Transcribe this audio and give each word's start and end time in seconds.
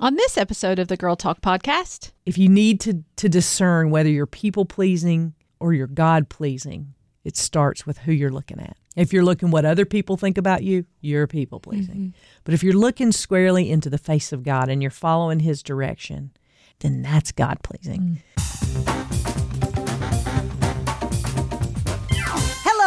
On 0.00 0.14
this 0.14 0.38
episode 0.38 0.78
of 0.78 0.86
the 0.86 0.96
Girl 0.96 1.16
Talk 1.16 1.40
podcast, 1.40 2.12
if 2.24 2.38
you 2.38 2.48
need 2.48 2.78
to 2.82 3.02
to 3.16 3.28
discern 3.28 3.90
whether 3.90 4.08
you're 4.08 4.26
people 4.26 4.64
pleasing 4.64 5.34
or 5.58 5.74
you're 5.74 5.88
God 5.88 6.28
pleasing, 6.28 6.94
it 7.24 7.36
starts 7.36 7.84
with 7.84 7.98
who 7.98 8.12
you're 8.12 8.30
looking 8.30 8.60
at. 8.60 8.76
If 8.94 9.12
you're 9.12 9.24
looking 9.24 9.50
what 9.50 9.64
other 9.64 9.84
people 9.84 10.16
think 10.16 10.38
about 10.38 10.62
you, 10.62 10.84
you're 11.00 11.26
people 11.26 11.58
pleasing. 11.58 11.96
Mm-hmm. 11.96 12.18
But 12.44 12.54
if 12.54 12.62
you're 12.62 12.74
looking 12.74 13.10
squarely 13.10 13.72
into 13.72 13.90
the 13.90 13.98
face 13.98 14.32
of 14.32 14.44
God 14.44 14.68
and 14.68 14.82
you're 14.82 14.92
following 14.92 15.40
his 15.40 15.64
direction, 15.64 16.30
then 16.78 17.02
that's 17.02 17.32
God 17.32 17.64
pleasing. 17.64 18.22
Mm. 18.38 18.97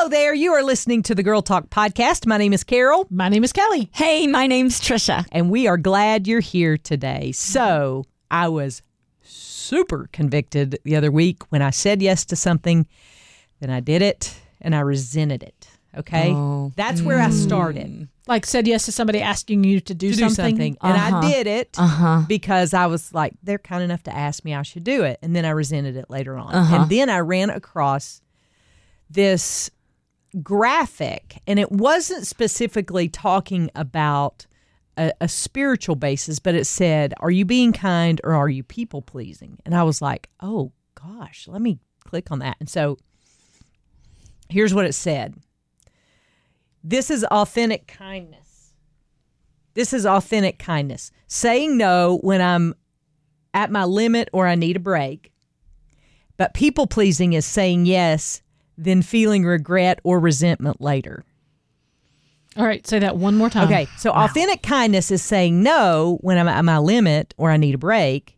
Hello 0.01 0.09
there. 0.09 0.33
You 0.33 0.53
are 0.53 0.63
listening 0.63 1.03
to 1.03 1.13
the 1.13 1.21
Girl 1.21 1.43
Talk 1.43 1.69
podcast. 1.69 2.25
My 2.25 2.37
name 2.39 2.53
is 2.53 2.63
Carol. 2.63 3.05
my 3.11 3.29
name 3.29 3.43
is 3.43 3.53
Kelly. 3.53 3.91
Hey, 3.93 4.25
my 4.25 4.47
name's 4.47 4.81
Trisha. 4.81 5.27
and 5.31 5.51
we 5.51 5.67
are 5.67 5.77
glad 5.77 6.25
you're 6.27 6.39
here 6.39 6.75
today. 6.75 7.31
So 7.33 8.05
I 8.31 8.47
was 8.47 8.81
super 9.21 10.09
convicted 10.11 10.79
the 10.85 10.95
other 10.95 11.11
week 11.11 11.43
when 11.51 11.61
I 11.61 11.69
said 11.69 12.01
yes 12.01 12.25
to 12.25 12.35
something, 12.35 12.87
then 13.59 13.69
I 13.69 13.79
did 13.79 14.01
it 14.01 14.33
and 14.59 14.73
I 14.73 14.79
resented 14.79 15.43
it. 15.43 15.67
Okay. 15.95 16.31
Oh. 16.33 16.71
That's 16.75 17.03
where 17.03 17.19
I 17.19 17.29
started 17.29 18.07
Like 18.25 18.47
said 18.47 18.65
yes 18.67 18.85
to 18.85 18.91
somebody 18.91 19.21
asking 19.21 19.65
you 19.65 19.81
to 19.81 19.93
do 19.93 20.09
to 20.09 20.15
do 20.15 20.29
something. 20.29 20.55
something. 20.55 20.77
And 20.81 20.93
I 20.97 21.09
Uh-huh. 21.09 21.21
did 21.29 21.45
it 21.45 21.75
Uh-huh. 21.77 22.23
because 22.27 22.73
I 22.73 22.87
was 22.87 23.13
like, 23.13 23.33
they're 23.43 23.59
kind 23.59 23.83
enough 23.83 24.01
to 24.03 24.15
ask 24.15 24.43
me 24.43 24.55
I 24.55 24.63
should 24.63 24.83
do 24.83 25.03
it. 25.03 25.19
And 25.21 25.35
then 25.35 25.45
I 25.45 25.51
resented 25.51 25.95
it 25.95 26.09
later 26.09 26.37
on. 26.39 26.51
Uh-huh. 26.55 26.75
And 26.75 26.89
then 26.89 27.07
I 27.11 27.19
ran 27.19 27.51
across 27.51 28.23
this 29.07 29.69
graphic, 30.41 31.41
and 31.47 31.59
it 31.59 31.71
wasn't 31.71 32.27
specifically 32.27 33.09
talking 33.09 33.69
about 33.75 34.45
a, 34.97 35.11
a 35.21 35.27
spiritual 35.27 35.95
basis, 35.95 36.39
but 36.39 36.55
it 36.55 36.65
said, 36.65 37.13
Are 37.19 37.31
you 37.31 37.45
being 37.45 37.73
kind 37.73 38.21
or 38.23 38.33
are 38.33 38.49
you 38.49 38.63
people 38.63 39.01
pleasing? 39.01 39.57
And 39.65 39.75
I 39.75 39.83
was 39.83 40.01
like, 40.01 40.29
Oh 40.39 40.71
gosh, 40.95 41.47
let 41.47 41.61
me 41.61 41.79
click 42.03 42.31
on 42.31 42.39
that. 42.39 42.57
And 42.59 42.69
so 42.69 42.97
here's 44.49 44.73
what 44.73 44.85
it 44.85 44.93
said 44.93 45.35
This 46.83 47.09
is 47.09 47.23
authentic 47.25 47.87
kindness. 47.87 48.73
This 49.73 49.93
is 49.93 50.05
authentic 50.05 50.59
kindness. 50.59 51.11
Saying 51.27 51.77
no 51.77 52.19
when 52.21 52.41
I'm 52.41 52.75
at 53.53 53.71
my 53.71 53.85
limit 53.85 54.29
or 54.33 54.47
I 54.47 54.55
need 54.55 54.75
a 54.75 54.81
break. 54.81 55.31
But 56.37 56.53
people 56.53 56.87
pleasing 56.87 57.33
is 57.33 57.45
saying 57.45 57.85
yes, 57.85 58.41
then 58.83 59.01
feeling 59.01 59.45
regret 59.45 59.99
or 60.03 60.19
resentment 60.19 60.81
later. 60.81 61.23
All 62.57 62.65
right, 62.65 62.85
say 62.85 62.99
that 62.99 63.15
one 63.15 63.37
more 63.37 63.49
time. 63.49 63.65
Okay, 63.67 63.87
so 63.97 64.11
authentic 64.11 64.61
kindness 64.61 65.09
is 65.09 65.21
saying 65.21 65.63
no 65.63 66.17
when 66.21 66.37
I'm 66.37 66.49
at 66.49 66.65
my 66.65 66.79
limit 66.79 67.33
or 67.37 67.49
I 67.49 67.57
need 67.57 67.75
a 67.75 67.77
break. 67.77 68.37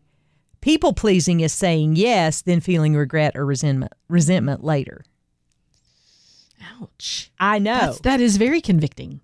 People 0.60 0.92
pleasing 0.92 1.40
is 1.40 1.52
saying 1.52 1.96
yes, 1.96 2.40
then 2.42 2.60
feeling 2.60 2.94
regret 2.94 3.36
or 3.36 3.44
resentment 3.44 3.92
resentment 4.08 4.62
later. 4.62 5.04
Ouch. 6.80 7.30
I 7.38 7.58
know. 7.58 7.78
That's, 7.78 8.00
that 8.00 8.20
is 8.20 8.36
very 8.36 8.60
convicting. 8.60 9.20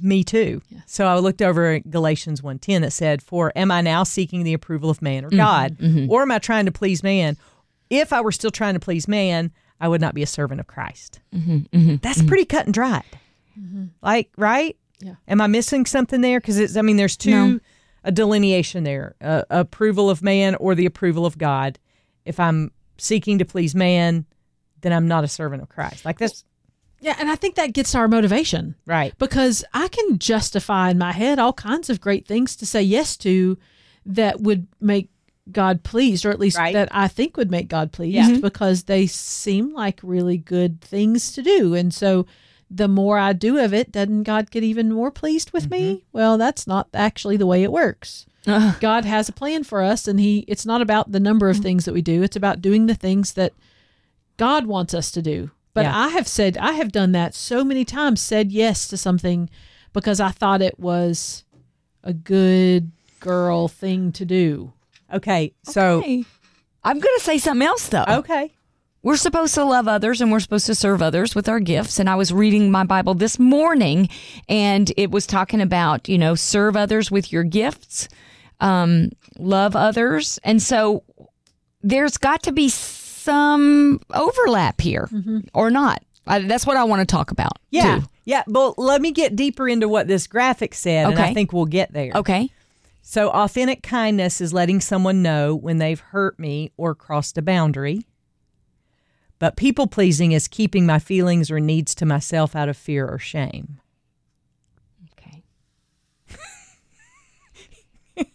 Me 0.00 0.22
too. 0.22 0.62
Yeah. 0.68 0.80
So 0.86 1.06
I 1.06 1.18
looked 1.18 1.42
over 1.42 1.72
at 1.72 1.90
Galatians 1.90 2.40
1:10 2.40 2.82
that 2.82 2.92
said, 2.92 3.22
"For 3.22 3.52
am 3.56 3.70
I 3.72 3.80
now 3.80 4.04
seeking 4.04 4.44
the 4.44 4.54
approval 4.54 4.90
of 4.90 5.02
man 5.02 5.24
or 5.24 5.30
Mm-hmm, 5.30 5.36
God, 5.36 6.10
or 6.10 6.22
am 6.22 6.30
I 6.30 6.38
trying 6.38 6.66
to 6.66 6.72
please 6.72 7.02
man? 7.02 7.36
If 7.90 8.12
I 8.12 8.20
were 8.20 8.32
still 8.32 8.50
trying 8.52 8.74
to 8.74 8.80
please 8.80 9.08
man, 9.08 9.50
I 9.80 9.88
would 9.88 10.00
not 10.00 10.14
be 10.14 10.22
a 10.22 10.26
servant 10.26 10.60
of 10.60 10.66
Christ." 10.66 11.20
Mm-hmm, 11.34 11.96
That's 12.02 12.22
pretty 12.22 12.44
cut 12.44 12.64
and 12.66 12.74
dried. 12.74 13.04
Like, 14.02 14.30
right? 14.36 14.76
Yeah. 15.00 15.14
Am 15.26 15.40
I 15.40 15.46
missing 15.46 15.86
something 15.86 16.20
there? 16.20 16.40
Because 16.40 16.58
it's. 16.58 16.76
I 16.76 16.82
mean, 16.82 16.96
there's 16.96 17.16
two 17.16 17.30
No. 17.30 17.60
a 18.04 18.12
delineation 18.12 18.84
there: 18.84 19.14
uh, 19.20 19.42
approval 19.50 20.10
of 20.10 20.22
man 20.22 20.54
or 20.56 20.74
the 20.74 20.86
approval 20.86 21.26
of 21.26 21.38
God. 21.38 21.78
If 22.24 22.38
I'm 22.38 22.70
seeking 22.98 23.38
to 23.38 23.44
please 23.44 23.74
man, 23.74 24.26
then 24.80 24.92
I'm 24.92 25.08
not 25.08 25.24
a 25.24 25.28
servant 25.28 25.62
of 25.62 25.68
Christ. 25.68 26.04
Like 26.04 26.18
this. 26.18 26.44
Yeah, 27.00 27.14
and 27.20 27.30
I 27.30 27.36
think 27.36 27.54
that 27.54 27.72
gets 27.74 27.94
our 27.94 28.08
motivation 28.08 28.74
right. 28.84 29.14
because 29.18 29.64
I 29.72 29.86
can 29.86 30.18
justify 30.18 30.90
in 30.90 30.98
my 30.98 31.12
head 31.12 31.38
all 31.38 31.52
kinds 31.52 31.88
of 31.90 32.00
great 32.00 32.26
things 32.26 32.56
to 32.56 32.66
say 32.66 32.82
yes 32.82 33.16
to 33.18 33.56
that 34.04 34.40
would 34.40 34.66
make 34.80 35.08
God 35.52 35.82
pleased, 35.82 36.24
or 36.26 36.30
at 36.30 36.40
least 36.40 36.58
Right. 36.58 36.72
that 36.74 36.88
I 36.92 37.08
think 37.08 37.36
would 37.36 37.50
make 37.50 37.68
God 37.68 37.92
pleased 37.92 38.14
Yeah. 38.14 38.28
Mm-hmm. 38.30 38.40
because 38.40 38.84
they 38.84 39.06
seem 39.06 39.72
like 39.72 40.00
really 40.02 40.36
good 40.38 40.80
things 40.80 41.32
to 41.32 41.42
do. 41.42 41.74
And 41.74 41.92
so 41.92 42.26
the 42.70 42.88
more 42.88 43.18
I 43.18 43.32
do 43.32 43.58
of 43.58 43.72
it, 43.72 43.92
doesn't 43.92 44.24
God 44.24 44.50
get 44.50 44.62
even 44.62 44.92
more 44.92 45.10
pleased 45.10 45.52
with 45.52 45.70
me? 45.70 45.80
Mm-hmm. 45.94 46.04
Well, 46.12 46.36
that's 46.38 46.66
not 46.66 46.88
actually 46.92 47.36
the 47.38 47.46
way 47.46 47.62
it 47.62 47.72
works. 47.72 48.26
Ugh. 48.46 48.76
God 48.80 49.04
has 49.04 49.28
a 49.28 49.32
plan 49.32 49.64
for 49.64 49.82
us 49.82 50.06
and 50.06 50.20
he 50.20 50.44
it's 50.48 50.66
not 50.66 50.80
about 50.80 51.12
the 51.12 51.20
number 51.20 51.48
of 51.48 51.56
mm-hmm. 51.56 51.62
things 51.64 51.84
that 51.86 51.94
we 51.94 52.02
do. 52.02 52.22
It's 52.22 52.36
about 52.36 52.62
doing 52.62 52.86
the 52.86 52.94
things 52.94 53.32
that 53.34 53.52
God 54.36 54.66
wants 54.66 54.94
us 54.94 55.10
to 55.12 55.22
do. 55.22 55.50
But 55.74 55.84
Yeah. 55.84 55.98
I 55.98 56.08
have 56.08 56.28
said 56.28 56.56
I 56.58 56.72
have 56.72 56.92
done 56.92 57.12
that 57.12 57.34
so 57.34 57.64
many 57.64 57.84
times, 57.84 58.20
said 58.20 58.52
yes 58.52 58.86
to 58.88 58.96
something 58.96 59.48
because 59.92 60.20
I 60.20 60.30
thought 60.30 60.62
it 60.62 60.78
was 60.78 61.44
a 62.04 62.12
good 62.12 62.90
girl 63.20 63.68
thing 63.68 64.12
to 64.12 64.24
do. 64.24 64.72
Okay. 65.12 65.52
So 65.64 66.00
Hey, 66.02 66.24
I'm 66.84 66.98
going 67.00 67.14
to 67.18 67.24
say 67.24 67.38
something 67.38 67.66
else, 67.66 67.88
though. 67.88 68.04
okay. 68.08 68.52
We're 69.02 69.16
supposed 69.16 69.54
to 69.54 69.64
love 69.64 69.86
others 69.86 70.20
and 70.20 70.32
we're 70.32 70.40
supposed 70.40 70.66
to 70.66 70.74
serve 70.74 71.00
others 71.02 71.34
with 71.34 71.48
our 71.48 71.60
gifts. 71.60 72.00
And 72.00 72.10
I 72.10 72.16
was 72.16 72.32
reading 72.32 72.70
my 72.70 72.82
Bible 72.84 73.14
this 73.14 73.38
morning 73.38 74.08
and 74.48 74.92
it 74.96 75.10
was 75.12 75.24
talking 75.26 75.60
about, 75.60 76.08
you 76.08 76.18
know, 76.18 76.34
serve 76.34 76.76
others 76.76 77.08
with 77.10 77.32
your 77.32 77.44
gifts, 77.44 78.08
um, 78.60 79.10
love 79.38 79.76
others. 79.76 80.40
And 80.42 80.60
so 80.60 81.04
there's 81.80 82.16
got 82.18 82.42
to 82.42 82.52
be 82.52 82.68
some 82.68 84.00
overlap 84.12 84.80
here 84.80 85.08
or 85.54 85.70
not. 85.70 86.02
I, 86.26 86.40
that's 86.40 86.66
what 86.66 86.76
I 86.76 86.84
want 86.84 87.00
to 87.00 87.06
talk 87.06 87.30
about. 87.30 87.52
Yeah. 87.70 88.00
too. 88.00 88.06
Yeah. 88.24 88.42
But 88.48 88.78
let 88.78 89.00
me 89.00 89.12
get 89.12 89.36
deeper 89.36 89.68
into 89.68 89.88
what 89.88 90.08
this 90.08 90.26
graphic 90.26 90.74
said, 90.74 91.06
and 91.10 91.18
I 91.18 91.24
Okay. 91.26 91.34
think 91.34 91.52
we'll 91.52 91.66
get 91.66 91.92
there. 91.92 92.12
Okay. 92.16 92.50
So, 93.00 93.30
authentic 93.30 93.82
kindness 93.82 94.40
is 94.40 94.52
letting 94.52 94.80
someone 94.80 95.22
know 95.22 95.54
when 95.54 95.78
they've 95.78 96.00
hurt 96.00 96.38
me 96.38 96.72
or 96.76 96.94
crossed 96.94 97.38
a 97.38 97.42
boundary. 97.42 98.04
But 99.38 99.56
people 99.56 99.86
pleasing 99.86 100.32
is 100.32 100.48
keeping 100.48 100.84
my 100.84 100.98
feelings 100.98 101.50
or 101.50 101.60
needs 101.60 101.94
to 101.96 102.06
myself 102.06 102.56
out 102.56 102.68
of 102.68 102.76
fear 102.76 103.06
or 103.06 103.18
shame. 103.18 103.80
Okay. 105.12 105.44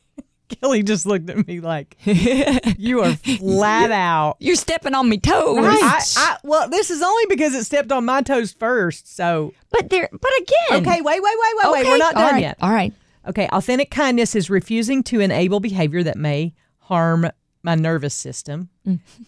Kelly 0.50 0.82
just 0.82 1.06
looked 1.06 1.30
at 1.30 1.46
me 1.46 1.60
like, 1.60 1.98
you 2.06 3.02
are 3.02 3.16
flat 3.16 3.92
out. 3.92 4.38
You're 4.40 4.56
stepping 4.56 4.96
on 4.96 5.10
me 5.10 5.18
toes. 5.18 5.58
I, 5.60 6.00
I, 6.16 6.38
well, 6.44 6.70
this 6.70 6.90
is 6.90 7.02
only 7.02 7.26
because 7.28 7.54
it 7.54 7.66
stepped 7.66 7.92
on 7.92 8.06
my 8.06 8.22
toes 8.22 8.54
first. 8.54 9.14
So, 9.14 9.54
But 9.72 9.90
there, 9.90 10.08
but 10.12 10.32
again. 10.40 10.88
okay, 10.88 11.02
wait, 11.02 11.22
wait, 11.22 11.22
wait, 11.22 11.54
wait, 11.64 11.72
wait. 11.74 11.86
We're 11.86 11.98
not 11.98 12.16
done 12.16 12.34
right, 12.36 12.42
yet. 12.42 12.58
All 12.62 12.72
right. 12.72 12.94
Okay, 13.28 13.48
authentic 13.52 13.90
kindness 13.90 14.36
is 14.36 14.50
refusing 14.50 15.04
to 15.04 15.20
enable 15.20 15.60
behavior 15.60 16.04
that 16.04 16.18
may 16.18 16.54
harm 16.80 17.30
my 17.62 17.76
nervous 17.76 18.14
system. 18.14 18.70
Mm-hmm. 18.86 19.24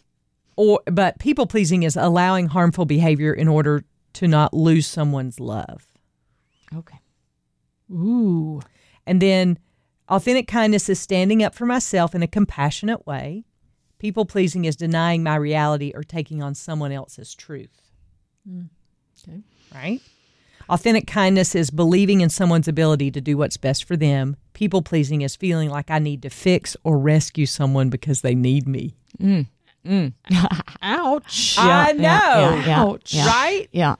Or 0.57 0.81
but 0.85 1.19
people 1.19 1.47
pleasing 1.47 1.83
is 1.83 1.95
allowing 1.95 2.47
harmful 2.47 2.85
behavior 2.85 3.33
in 3.33 3.47
order 3.47 3.83
to 4.13 4.27
not 4.27 4.53
lose 4.53 4.87
someone's 4.87 5.39
love. 5.39 5.85
Okay. 6.73 6.99
Ooh. 7.91 8.61
And 9.05 9.21
then 9.21 9.59
authentic 10.09 10.47
kindness 10.47 10.89
is 10.89 10.99
standing 10.99 11.43
up 11.43 11.53
for 11.53 11.65
myself 11.65 12.15
in 12.15 12.23
a 12.23 12.27
compassionate 12.27 13.05
way. 13.05 13.43
People 13.99 14.25
pleasing 14.25 14.65
is 14.65 14.75
denying 14.75 15.23
my 15.23 15.35
reality 15.35 15.91
or 15.93 16.03
taking 16.03 16.41
on 16.41 16.55
someone 16.55 16.91
else's 16.91 17.33
truth. 17.33 17.81
Mm. 18.49 18.69
okay. 19.23 19.41
Right? 19.73 20.01
Authentic 20.69 21.07
kindness 21.07 21.55
is 21.55 21.69
believing 21.69 22.21
in 22.21 22.29
someone's 22.29 22.67
ability 22.67 23.11
to 23.11 23.21
do 23.21 23.37
what's 23.37 23.57
best 23.57 23.83
for 23.83 23.95
them. 23.95 24.35
People 24.53 24.81
pleasing 24.81 25.21
is 25.21 25.35
feeling 25.35 25.69
like 25.69 25.91
I 25.91 25.99
need 25.99 26.21
to 26.23 26.29
fix 26.29 26.75
or 26.83 26.97
rescue 26.97 27.45
someone 27.45 27.89
because 27.89 28.21
they 28.21 28.35
need 28.35 28.67
me. 28.67 28.95
Mm. 29.21 29.47
Mm. 29.85 30.13
Ouch. 30.81 31.55
I 31.59 31.91
know. 31.91 32.01
Yeah, 32.01 32.65
yeah, 32.65 32.81
Ouch. 32.83 33.13
yeah. 33.13 33.27
Right? 33.27 33.67
Yeah. 33.71 33.95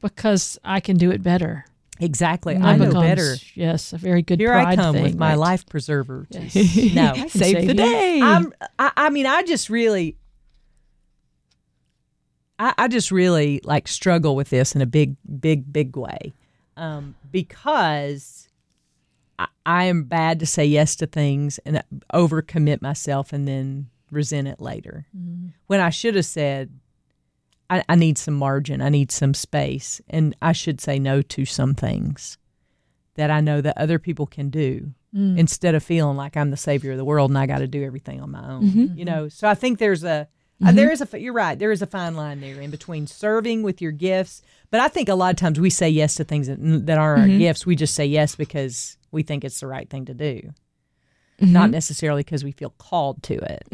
Because 0.00 0.58
I 0.64 0.80
can 0.80 0.96
do 0.96 1.10
it 1.10 1.22
better. 1.22 1.64
Exactly. 2.00 2.54
That 2.54 2.64
I 2.64 2.76
know 2.76 2.86
becomes, 2.86 3.04
better. 3.04 3.34
Yes, 3.54 3.92
a 3.92 3.98
very 3.98 4.22
good 4.22 4.40
Here 4.40 4.52
I 4.52 4.74
come 4.74 4.94
thing, 4.94 5.04
with 5.04 5.14
my 5.16 5.30
right? 5.30 5.38
life 5.38 5.66
preserver. 5.66 6.26
Yes. 6.30 6.54
No. 6.94 7.14
Save 7.14 7.30
save 7.30 7.54
the 7.54 7.66
you. 7.68 7.74
day. 7.74 8.20
I'm, 8.20 8.52
I, 8.78 8.90
I 8.96 9.10
mean, 9.10 9.26
I 9.26 9.44
just 9.44 9.70
really, 9.70 10.16
I, 12.58 12.74
I 12.78 12.88
just 12.88 13.10
really 13.10 13.60
like 13.64 13.88
struggle 13.88 14.36
with 14.36 14.50
this 14.50 14.74
in 14.74 14.80
a 14.80 14.86
big, 14.86 15.16
big, 15.40 15.72
big 15.72 15.96
way, 15.96 16.32
um, 16.76 17.14
because 17.30 18.48
I, 19.38 19.48
I 19.66 19.84
am 19.84 20.04
bad 20.04 20.40
to 20.40 20.46
say 20.46 20.64
yes 20.64 20.96
to 20.96 21.06
things 21.06 21.58
and 21.66 21.82
overcommit 22.12 22.80
myself 22.82 23.32
and 23.32 23.48
then 23.48 23.88
resent 24.10 24.48
it 24.48 24.60
later. 24.60 25.06
Mm-hmm. 25.16 25.48
When 25.66 25.80
I 25.80 25.90
should 25.90 26.14
have 26.14 26.26
said, 26.26 26.70
I, 27.70 27.82
I 27.88 27.94
need 27.96 28.18
some 28.18 28.34
margin, 28.34 28.80
I 28.82 28.88
need 28.88 29.10
some 29.10 29.34
space, 29.34 30.00
and 30.08 30.36
I 30.40 30.52
should 30.52 30.80
say 30.80 30.98
no 30.98 31.22
to 31.22 31.44
some 31.44 31.74
things. 31.74 32.38
that 33.14 33.30
I 33.30 33.40
know 33.40 33.60
that 33.60 33.78
other 33.78 33.98
people 33.98 34.26
can 34.26 34.50
do 34.50 34.92
mm. 35.14 35.38
instead 35.38 35.74
of 35.74 35.82
feeling 35.82 36.16
like 36.16 36.36
I'm 36.36 36.50
the 36.50 36.56
savior 36.56 36.92
of 36.92 36.98
the 36.98 37.04
world 37.04 37.30
and 37.30 37.38
I 37.38 37.46
got 37.46 37.58
to 37.58 37.66
do 37.66 37.84
everything 37.84 38.20
on 38.20 38.30
my 38.30 38.46
own. 38.48 38.64
Mm-hmm. 38.64 38.98
You 38.98 39.04
know, 39.04 39.28
so 39.28 39.48
I 39.48 39.54
think 39.54 39.78
there's 39.78 40.04
a 40.04 40.28
uh, 40.62 40.72
there 40.72 40.86
mm-hmm. 40.86 41.02
is 41.02 41.14
a 41.14 41.20
you're 41.20 41.32
right 41.32 41.58
there 41.58 41.72
is 41.72 41.82
a 41.82 41.86
fine 41.86 42.14
line 42.14 42.40
there 42.40 42.60
in 42.60 42.70
between 42.70 43.06
serving 43.06 43.62
with 43.62 43.82
your 43.82 43.92
gifts, 43.92 44.42
but 44.70 44.80
I 44.80 44.88
think 44.88 45.08
a 45.08 45.14
lot 45.14 45.30
of 45.30 45.36
times 45.36 45.58
we 45.58 45.70
say 45.70 45.88
yes 45.88 46.14
to 46.16 46.24
things 46.24 46.46
that 46.46 46.58
that 46.86 46.98
aren't 46.98 47.22
our 47.22 47.28
mm-hmm. 47.28 47.38
gifts. 47.38 47.66
We 47.66 47.76
just 47.76 47.94
say 47.94 48.06
yes 48.06 48.36
because 48.36 48.96
we 49.10 49.22
think 49.22 49.44
it's 49.44 49.60
the 49.60 49.66
right 49.66 49.88
thing 49.88 50.04
to 50.06 50.14
do. 50.14 50.52
Not 51.40 51.64
mm-hmm. 51.64 51.72
necessarily 51.72 52.22
because 52.22 52.44
we 52.44 52.52
feel 52.52 52.70
called 52.78 53.22
to 53.24 53.34
it. 53.34 53.64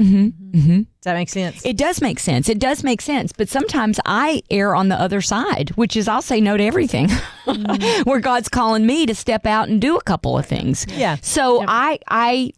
Does 1.00 1.05
that 1.05 1.15
make 1.15 1.29
sense? 1.29 1.65
It 1.65 1.77
does 1.77 2.00
make 2.00 2.19
sense. 2.19 2.49
It 2.49 2.59
does 2.59 2.83
make 2.83 3.03
sense. 3.03 3.33
But 3.33 3.50
sometimes 3.50 4.00
I 4.06 4.43
err 4.50 4.75
on 4.75 4.88
the 4.88 4.99
other 4.99 5.21
side, 5.21 5.71
which 5.75 5.94
is 5.94 6.09
I'll 6.09 6.23
say 6.23 6.41
no 6.41 6.56
to 6.56 6.65
everything, 6.65 7.11
where 8.05 8.21
God's 8.21 8.49
calling 8.49 8.87
me 8.87 9.05
to 9.05 9.15
step 9.15 9.44
out 9.44 9.69
and 9.69 9.79
do 9.79 9.97
a 9.97 10.03
couple 10.03 10.38
of 10.38 10.47
things. 10.47 10.87
Yeah. 10.88 11.17
So 11.21 11.62
I, 11.69 11.99
I, 12.09 12.53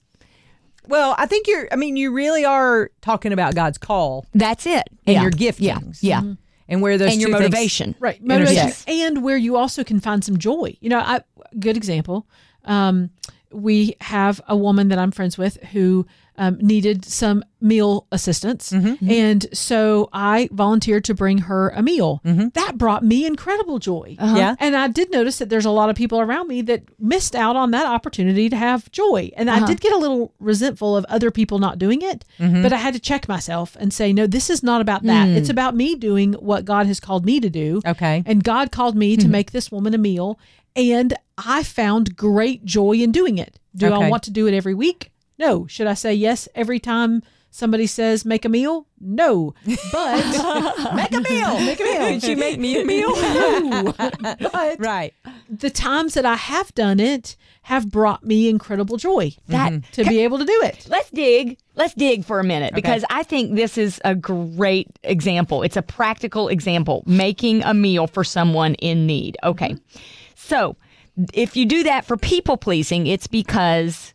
Well, 0.89 1.15
I 1.19 1.27
think 1.27 1.47
you're. 1.47 1.69
I 1.73 1.77
mean, 1.77 1.97
you 1.97 2.13
really 2.13 2.45
are 2.45 2.91
talking 3.01 3.33
about 3.33 3.55
God's 3.55 3.79
call 3.79 4.27
that's 4.35 4.67
it. 4.67 4.85
and 5.07 5.15
yeah. 5.15 5.23
your 5.23 5.31
giftings. 5.31 5.99
Yeah. 6.01 6.23
Yeah. 6.23 6.35
and 6.69 6.83
where 6.83 6.99
those 6.99 7.13
And 7.13 7.21
your 7.21 7.31
two 7.31 7.35
things- 7.39 7.51
motivation. 7.53 7.95
Right. 8.01 8.23
Motivation. 8.23 8.63
Intersect. 8.63 8.89
And 8.89 9.23
where 9.23 9.37
you 9.37 9.57
also 9.57 9.85
can 9.85 10.01
find 10.01 10.25
some 10.25 10.39
joy. 10.39 10.77
You 10.81 10.91
know, 10.91 10.99
I 10.99 11.21
good 11.59 11.77
example. 11.77 12.27
Um, 12.65 13.11
we 13.51 13.97
have 14.01 14.41
a 14.49 14.57
woman 14.57 14.89
that 14.89 14.99
I'm 14.99 15.11
friends 15.11 15.37
with 15.37 15.57
who 15.73 16.07
um, 16.43 16.59
needed 16.61 17.05
some 17.05 17.45
meal 17.61 18.09
assistance. 18.11 18.73
Mm-hmm. 18.73 18.87
Mm-hmm. 18.89 19.11
And 19.11 19.47
so 19.53 20.09
I 20.13 20.49
volunteered 20.51 21.05
to 21.05 21.15
bring 21.15 21.39
her 21.39 21.69
a 21.71 21.83
meal. 21.83 22.21
Mm-hmm. 22.25 22.49
That 22.55 22.77
brought 22.77 23.05
me 23.05 23.25
incredible 23.25 23.79
joy. 23.79 24.17
Uh-huh. 24.19 24.37
Yeah. 24.37 24.57
And 24.59 24.75
I 24.75 24.89
did 24.89 25.13
notice 25.13 25.39
that 25.39 25.51
there's 25.51 25.65
a 25.65 25.71
lot 25.71 25.89
of 25.89 25.95
people 25.95 26.21
around 26.21 26.49
me 26.49 26.61
that 26.63 26.83
missed 26.99 27.37
out 27.37 27.55
on 27.55 27.71
that 27.71 27.87
opportunity 27.87 28.49
to 28.49 28.57
have 28.57 28.91
joy. 28.91 29.31
And 29.37 29.49
I 29.49 29.59
uh-huh. 29.59 29.67
did 29.67 29.81
get 29.81 29.93
a 29.93 29.99
little 29.99 30.35
resentful 30.41 30.97
of 30.97 31.05
other 31.05 31.31
people 31.31 31.61
not 31.61 31.79
doing 31.79 32.03
it, 32.03 32.25
but 32.39 32.73
I 32.73 32.79
had 32.79 32.95
to 32.95 33.01
check 33.01 33.29
myself 33.29 33.77
and 33.79 33.95
say, 33.95 34.13
no, 34.13 34.27
this 34.27 34.51
is 34.51 34.65
not 34.65 34.81
about 34.81 35.05
that. 35.05 35.29
Hmm. 35.29 35.37
It's 35.37 35.49
about 35.49 35.77
me 35.77 35.95
doing 35.95 36.33
what 36.35 36.65
God 36.65 36.87
has 36.87 36.99
called 36.99 37.25
me 37.25 37.39
to 37.39 37.49
do. 37.49 37.81
Okay. 37.87 38.25
And 38.27 38.43
God 38.43 38.73
called 38.73 38.97
me 38.97 39.17
to 39.17 39.29
make 39.29 39.53
this 39.53 39.71
woman 39.71 39.95
a 39.95 39.99
meal, 39.99 40.41
and 40.75 41.15
I 41.39 41.63
found 41.63 42.17
great 42.17 42.65
joy 42.65 42.95
in 42.95 43.13
doing 43.13 43.39
it. 43.39 43.61
Do 43.77 43.93
I 43.93 44.09
want 44.09 44.25
to 44.25 44.31
do 44.31 44.49
it 44.49 44.55
every 44.55 44.75
week? 44.75 45.12
No. 45.39 45.67
Should 45.67 45.87
I 45.87 45.95
say 45.95 46.15
yes 46.15 46.49
every 46.55 46.79
time 46.79 47.23
somebody 47.51 47.87
says 47.87 48.25
make 48.25 48.45
a 48.45 48.49
meal? 48.49 48.87
No. 49.01 49.55
But 49.93 50.95
Make 50.95 51.13
a 51.13 51.21
meal. 51.21 51.61
Make 51.61 51.81
a 51.81 51.85
meal. 51.85 52.09
Did 52.09 52.25
you 52.25 52.37
make 52.37 52.59
me 52.59 52.81
a 52.81 52.85
meal? 52.87 53.15
no. 53.15 53.95
but 53.97 54.77
right. 54.81 55.15
the 55.49 55.71
times 55.71 56.15
that 56.15 56.25
I 56.25 56.35
have 56.35 56.75
done 56.75 56.99
it 56.99 57.37
have 57.63 57.89
brought 57.91 58.25
me 58.25 58.49
incredible 58.49 58.97
joy 58.97 59.33
That 59.49 59.73
mm-hmm. 59.73 59.91
to 59.93 60.05
be 60.05 60.21
able 60.21 60.39
to 60.39 60.45
do 60.45 60.61
it. 60.65 60.87
Let's 60.89 61.11
dig. 61.11 61.59
Let's 61.77 61.95
dig 61.95 62.25
for 62.25 62.41
a 62.41 62.45
minute 62.45 62.75
because 62.75 63.05
I 63.09 63.23
think 63.23 63.55
this 63.55 63.79
is 63.79 64.01
a 64.05 64.15
great 64.15 64.89
example. 65.05 65.63
It's 65.63 65.77
a 65.77 65.83
practical 65.83 66.49
example 66.49 67.05
making 67.07 67.63
a 67.63 67.73
meal 67.73 68.07
for 68.09 68.25
someone 68.25 68.75
in 68.75 69.07
need. 69.07 69.37
Okay. 69.45 69.71
Mm-hmm. 69.71 69.99
So, 70.35 70.77
if 71.33 71.57
you 71.57 71.67
do 71.67 71.85
that 71.85 72.05
for 72.05 72.17
people 72.17 72.57
pleasing, 72.57 73.07
it's 73.07 73.27
because 73.27 74.13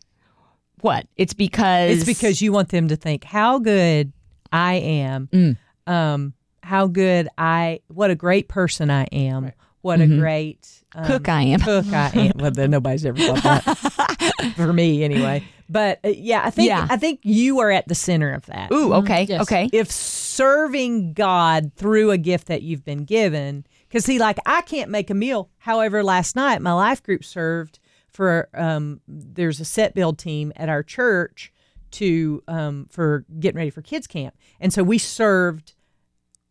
what? 0.80 1.06
It's 1.16 1.34
because 1.34 1.90
It's 1.90 2.04
because 2.04 2.40
you 2.42 2.52
want 2.52 2.68
them 2.70 2.88
to 2.88 2.96
think 2.96 3.24
how 3.24 3.58
good 3.58 4.12
I 4.52 4.74
am, 4.74 5.28
Mm. 5.32 5.56
um, 5.86 6.32
how 6.62 6.86
good 6.86 7.28
I, 7.38 7.80
what 7.88 8.10
a 8.10 8.14
great 8.14 8.48
person 8.48 8.90
I 8.90 9.04
am, 9.04 9.52
what 9.80 10.00
a 10.00 10.06
great 10.06 10.68
um, 10.94 11.04
Cook 11.06 11.28
I 11.28 11.42
am. 11.42 11.60
Cook 11.60 11.86
I 11.92 12.10
am. 12.14 12.32
Well, 12.36 12.50
then 12.50 12.70
nobody's 12.70 13.06
ever 13.06 13.18
thought 13.18 13.42
that 13.64 14.52
for 14.56 14.72
me 14.72 15.04
anyway. 15.04 15.44
But 15.70 16.00
uh, 16.04 16.08
yeah, 16.08 16.42
I 16.44 16.50
think 16.50 16.68
Yeah. 16.68 16.86
I 16.90 16.96
think 16.96 17.20
you 17.22 17.60
are 17.60 17.70
at 17.70 17.86
the 17.88 17.94
center 17.94 18.32
of 18.32 18.46
that. 18.46 18.72
Ooh, 18.72 18.92
okay. 18.94 19.24
Yes. 19.24 19.42
Okay. 19.42 19.68
If 19.72 19.90
serving 19.90 21.12
God 21.12 21.72
through 21.76 22.10
a 22.10 22.18
gift 22.18 22.48
that 22.48 22.62
you've 22.62 22.84
been 22.84 23.04
given, 23.04 23.64
because 23.88 24.04
see, 24.04 24.18
like 24.18 24.38
I 24.46 24.62
can't 24.62 24.90
make 24.90 25.10
a 25.10 25.14
meal. 25.14 25.50
However, 25.58 26.02
last 26.02 26.36
night 26.36 26.60
my 26.62 26.72
life 26.72 27.02
group 27.02 27.24
served 27.24 27.78
for 28.18 28.48
um, 28.52 29.00
there's 29.06 29.60
a 29.60 29.64
set 29.64 29.94
build 29.94 30.18
team 30.18 30.52
at 30.56 30.68
our 30.68 30.82
church 30.82 31.52
to 31.92 32.42
um, 32.48 32.88
for 32.90 33.24
getting 33.38 33.56
ready 33.58 33.70
for 33.70 33.80
kids 33.80 34.08
camp, 34.08 34.34
and 34.58 34.72
so 34.72 34.82
we 34.82 34.98
served 34.98 35.74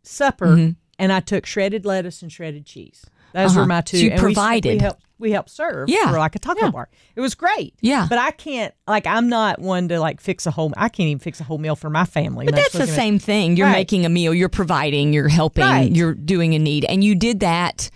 supper, 0.01 0.47
Mm-hmm. 0.47 0.71
and 0.97 1.11
I 1.11 1.19
took 1.19 1.45
shredded 1.45 1.85
lettuce 1.85 2.21
and 2.21 2.31
shredded 2.31 2.65
cheese. 2.65 3.03
Those 3.33 3.53
were 3.57 3.65
my 3.65 3.81
two. 3.81 3.97
Uh-huh. 3.97 3.99
So 3.99 4.05
you 4.05 4.11
and 4.11 4.19
we- 4.21 4.23
provided. 4.23 4.73
We, 4.75 4.79
helped. 4.79 5.03
We 5.19 5.31
helped 5.31 5.49
serve. 5.49 5.89
Yeah. 5.89 6.09
For 6.11 6.17
like 6.17 6.35
a 6.35 6.39
taco 6.39 6.71
bar. 6.71 6.87
It 7.15 7.21
was 7.21 7.35
great. 7.35 7.73
Yeah. 7.81 8.05
But 8.09 8.17
I 8.19 8.31
can't. 8.31 8.73
Like 8.87 9.05
I'm 9.05 9.27
not 9.27 9.59
one 9.59 9.89
to 9.89 9.99
like 9.99 10.21
fix 10.21 10.45
a 10.47 10.51
whole. 10.51 10.71
I 10.77 10.87
can't 10.87 11.07
even 11.07 11.19
fix 11.19 11.41
a 11.41 11.43
whole 11.43 11.57
meal 11.57 11.75
for 11.75 11.89
my 11.89 12.05
family. 12.05 12.45
But 12.45 12.55
that's 12.55 12.71
the 12.73 12.87
same 12.87 13.19
thing. 13.19 13.57
You're 13.57 13.67
Right. 13.67 13.73
making 13.73 14.05
a 14.05 14.09
meal, 14.09 14.33
you're 14.33 14.47
providing, 14.47 15.11
you're 15.13 15.27
helping, 15.27 15.65
Right. 15.65 15.91
you're 15.91 16.13
doing 16.15 16.55
a 16.55 16.59
need. 16.59 16.85
And 16.85 17.03
you 17.03 17.13
did 17.15 17.41
that 17.41 17.89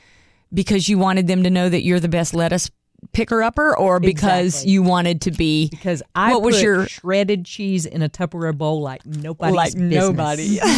because 0.53 0.89
you 0.89 0.97
wanted 0.97 1.27
them 1.27 1.43
to 1.43 1.49
know 1.49 1.69
that 1.69 1.83
you're 1.83 2.01
the 2.01 2.09
best 2.09 2.33
lettuce 2.33 2.69
picker 3.13 3.41
upper 3.43 3.77
or 3.77 3.99
because 3.99 4.53
Exactly. 4.55 4.71
you 4.71 4.83
wanted 4.83 5.21
to 5.21 5.31
be 5.31 5.69
because 5.69 6.01
I 6.15 6.33
What 6.33 6.41
was 6.43 6.55
put 6.55 6.63
your- 6.63 6.87
shredded 6.87 7.45
cheese 7.45 7.85
in 7.85 8.01
a 8.01 8.09
Tupperware 8.09 8.57
bowl 8.57 8.81
like 8.81 9.05
nobody's 9.05 9.55
Like 9.55 9.73
business. 9.73 9.95
nobody. 9.95 10.59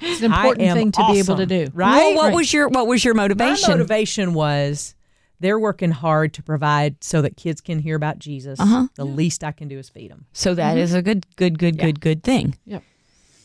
It's 0.00 0.20
an 0.20 0.32
important 0.32 0.72
thing 0.72 0.92
to 0.92 1.06
be 1.12 1.18
able 1.20 1.36
to 1.36 1.46
do. 1.46 1.68
Right. 1.72 1.96
Well, 1.96 2.14
what 2.16 2.34
was 2.34 2.52
your 2.52 2.68
what 2.68 2.86
was 2.86 3.04
your 3.04 3.14
My 3.14 3.22
motivation? 3.24 3.70
motivation 3.70 4.34
was 4.34 4.94
they're 5.38 5.58
working 5.60 5.90
hard 5.92 6.32
to 6.34 6.42
provide 6.42 7.02
so 7.04 7.22
that 7.22 7.36
kids 7.36 7.60
can 7.60 7.78
hear 7.78 7.94
about 7.94 8.18
Jesus. 8.18 8.58
Uh-huh. 8.58 8.88
The 8.96 9.04
least 9.04 9.44
I 9.44 9.52
can 9.52 9.68
do 9.68 9.78
is 9.78 9.88
feed 9.88 10.10
them. 10.10 10.26
So 10.32 10.54
that 10.54 10.76
is 10.76 10.92
a 10.92 11.02
good, 11.02 11.24
good, 11.36 11.58
good, 11.58 11.78
good, 11.78 12.00
good 12.00 12.22
thing. 12.24 12.56
Yep. 12.66 12.82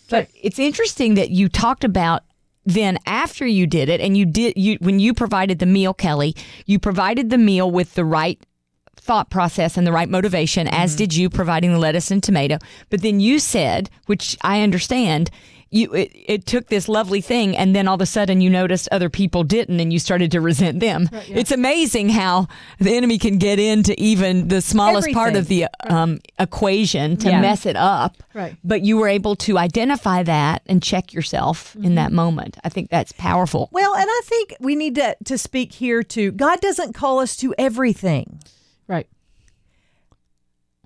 But 0.10 0.30
it's 0.42 0.58
interesting 0.58 1.14
that 1.16 1.30
you 1.30 1.48
talked 1.48 1.84
about 1.84 2.24
then 2.66 2.98
after 3.06 3.46
you 3.46 3.66
did 3.66 3.90
it, 3.90 4.02
and 4.02 4.16
you 4.16 4.26
did 4.26 4.54
you 4.56 4.78
when 4.82 5.00
you 5.00 5.14
provided 5.14 5.60
the 5.60 5.66
meal, 5.66 5.94
Kelly, 5.94 6.36
you 6.66 6.80
provided 6.80 7.30
the 7.30 7.38
meal 7.38 7.70
with 7.70 7.96
the 7.96 8.06
right 8.06 8.40
thought 8.96 9.30
process 9.30 9.78
and 9.78 9.88
the 9.88 9.92
right 9.92 10.10
motivation, 10.10 10.68
as 10.68 10.92
mm-hmm. 10.92 10.98
did 10.98 11.16
you 11.16 11.30
providing 11.30 11.74
the 11.74 11.80
lettuce 11.80 12.12
and 12.12 12.22
tomato. 12.22 12.60
But 12.90 13.02
then 13.02 13.20
you 13.20 13.40
said, 13.40 13.90
which 14.06 14.38
I 14.42 14.62
understand. 14.62 15.32
You, 15.74 15.94
it, 15.94 16.12
it 16.14 16.46
took 16.46 16.68
this 16.68 16.90
lovely 16.90 17.22
thing, 17.22 17.56
and 17.56 17.74
then 17.74 17.88
all 17.88 17.96
of 17.96 18.02
a 18.02 18.06
sudden 18.06 18.42
you 18.42 18.50
noticed 18.50 18.90
other 18.92 19.10
people 19.10 19.46
didn't, 19.46 19.80
and 19.80 19.94
you 19.94 20.00
started 20.00 20.30
to 20.32 20.42
resent 20.42 20.82
them. 20.82 21.10
It's 21.30 21.50
amazing 21.52 22.10
how 22.10 22.48
the 22.80 22.94
enemy 22.94 23.18
can 23.18 23.38
get 23.38 23.58
into 23.58 23.98
even 23.98 24.50
the 24.50 24.60
smallest 24.62 25.12
part 25.14 25.38
of 25.38 25.48
the 25.48 25.68
um, 25.90 26.20
equation 26.38 27.16
to 27.18 27.30
Yeah. 27.30 27.40
mess 27.40 27.66
it 27.66 27.78
up 27.78 28.18
Right. 28.34 28.58
but 28.66 28.82
you 28.82 28.98
were 28.98 29.08
able 29.08 29.38
to 29.38 29.58
identify 29.58 30.24
that 30.24 30.62
and 30.66 30.84
check 30.84 31.14
yourself 31.14 31.74
in 31.82 31.96
that 31.96 32.12
moment. 32.12 32.58
I 32.66 32.70
think 32.70 32.90
that's 32.90 33.14
powerful. 33.14 33.70
Well, 33.72 33.96
and 33.96 34.08
I 34.10 34.22
think 34.26 34.56
we 34.60 34.76
need 34.76 34.96
to 34.96 35.16
to 35.24 35.38
speak 35.38 35.72
here 35.72 36.04
to 36.04 36.32
God 36.34 36.60
doesn't 36.60 36.94
call 36.94 37.20
us 37.20 37.38
to 37.38 37.56
everything. 37.58 38.42
Right. 38.88 39.08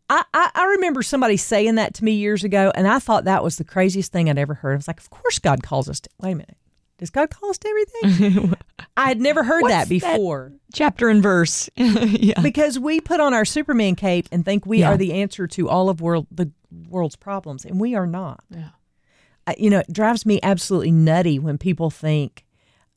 I, 0.10 0.24
I, 0.34 0.52
I 0.54 0.66
remember 0.66 1.02
somebody 1.02 1.38
saying 1.38 1.76
that 1.76 1.94
to 1.96 2.04
me 2.04 2.12
years 2.14 2.44
ago, 2.44 2.72
and 2.76 2.88
I 2.88 3.00
thought 3.00 3.24
that 3.26 3.44
was 3.44 3.58
the 3.58 3.64
craziest 3.64 4.12
thing 4.12 4.30
I'd 4.30 4.38
ever 4.38 4.54
heard. 4.54 4.74
I 4.74 4.76
was 4.76 4.88
like, 4.88 5.00
of 5.00 5.10
course 5.10 5.40
God 5.40 5.64
calls 5.64 5.90
us 5.90 6.00
to. 6.02 6.10
Wait 6.22 6.32
a 6.34 6.36
minute. 6.36 6.58
Does 6.98 7.10
God 7.10 7.30
call 7.30 7.50
us 7.50 7.58
to 7.58 7.68
everything? 7.68 8.54
I 8.98 9.08
had 9.10 9.20
never 9.20 9.44
heard 9.44 9.64
What's 9.64 9.74
that 9.74 9.84
that? 9.86 9.90
before. 9.90 10.54
Chapter 10.74 11.10
and 11.10 11.22
verse. 11.22 11.70
yeah. 11.76 12.40
because 12.42 12.80
we 12.80 13.02
put 13.02 13.20
on 13.20 13.34
our 13.34 13.44
Superman 13.44 13.96
cape 13.96 14.28
and 14.32 14.46
think 14.46 14.66
we 14.66 14.80
Yeah. 14.80 14.92
are 14.94 14.98
the 14.98 15.12
answer 15.14 15.46
to 15.48 15.68
all 15.68 15.90
of 15.90 16.00
world 16.00 16.28
the 16.32 16.52
world's 16.90 17.16
problems, 17.18 17.66
and 17.66 17.80
we 17.82 17.96
are 17.96 18.08
not. 18.08 18.44
Yeah. 18.50 18.70
You 19.58 19.70
know, 19.70 19.80
it 19.80 19.92
drives 19.92 20.26
me 20.26 20.40
absolutely 20.42 20.92
nutty 20.92 21.38
when 21.38 21.58
people 21.58 21.90
think 21.90 22.45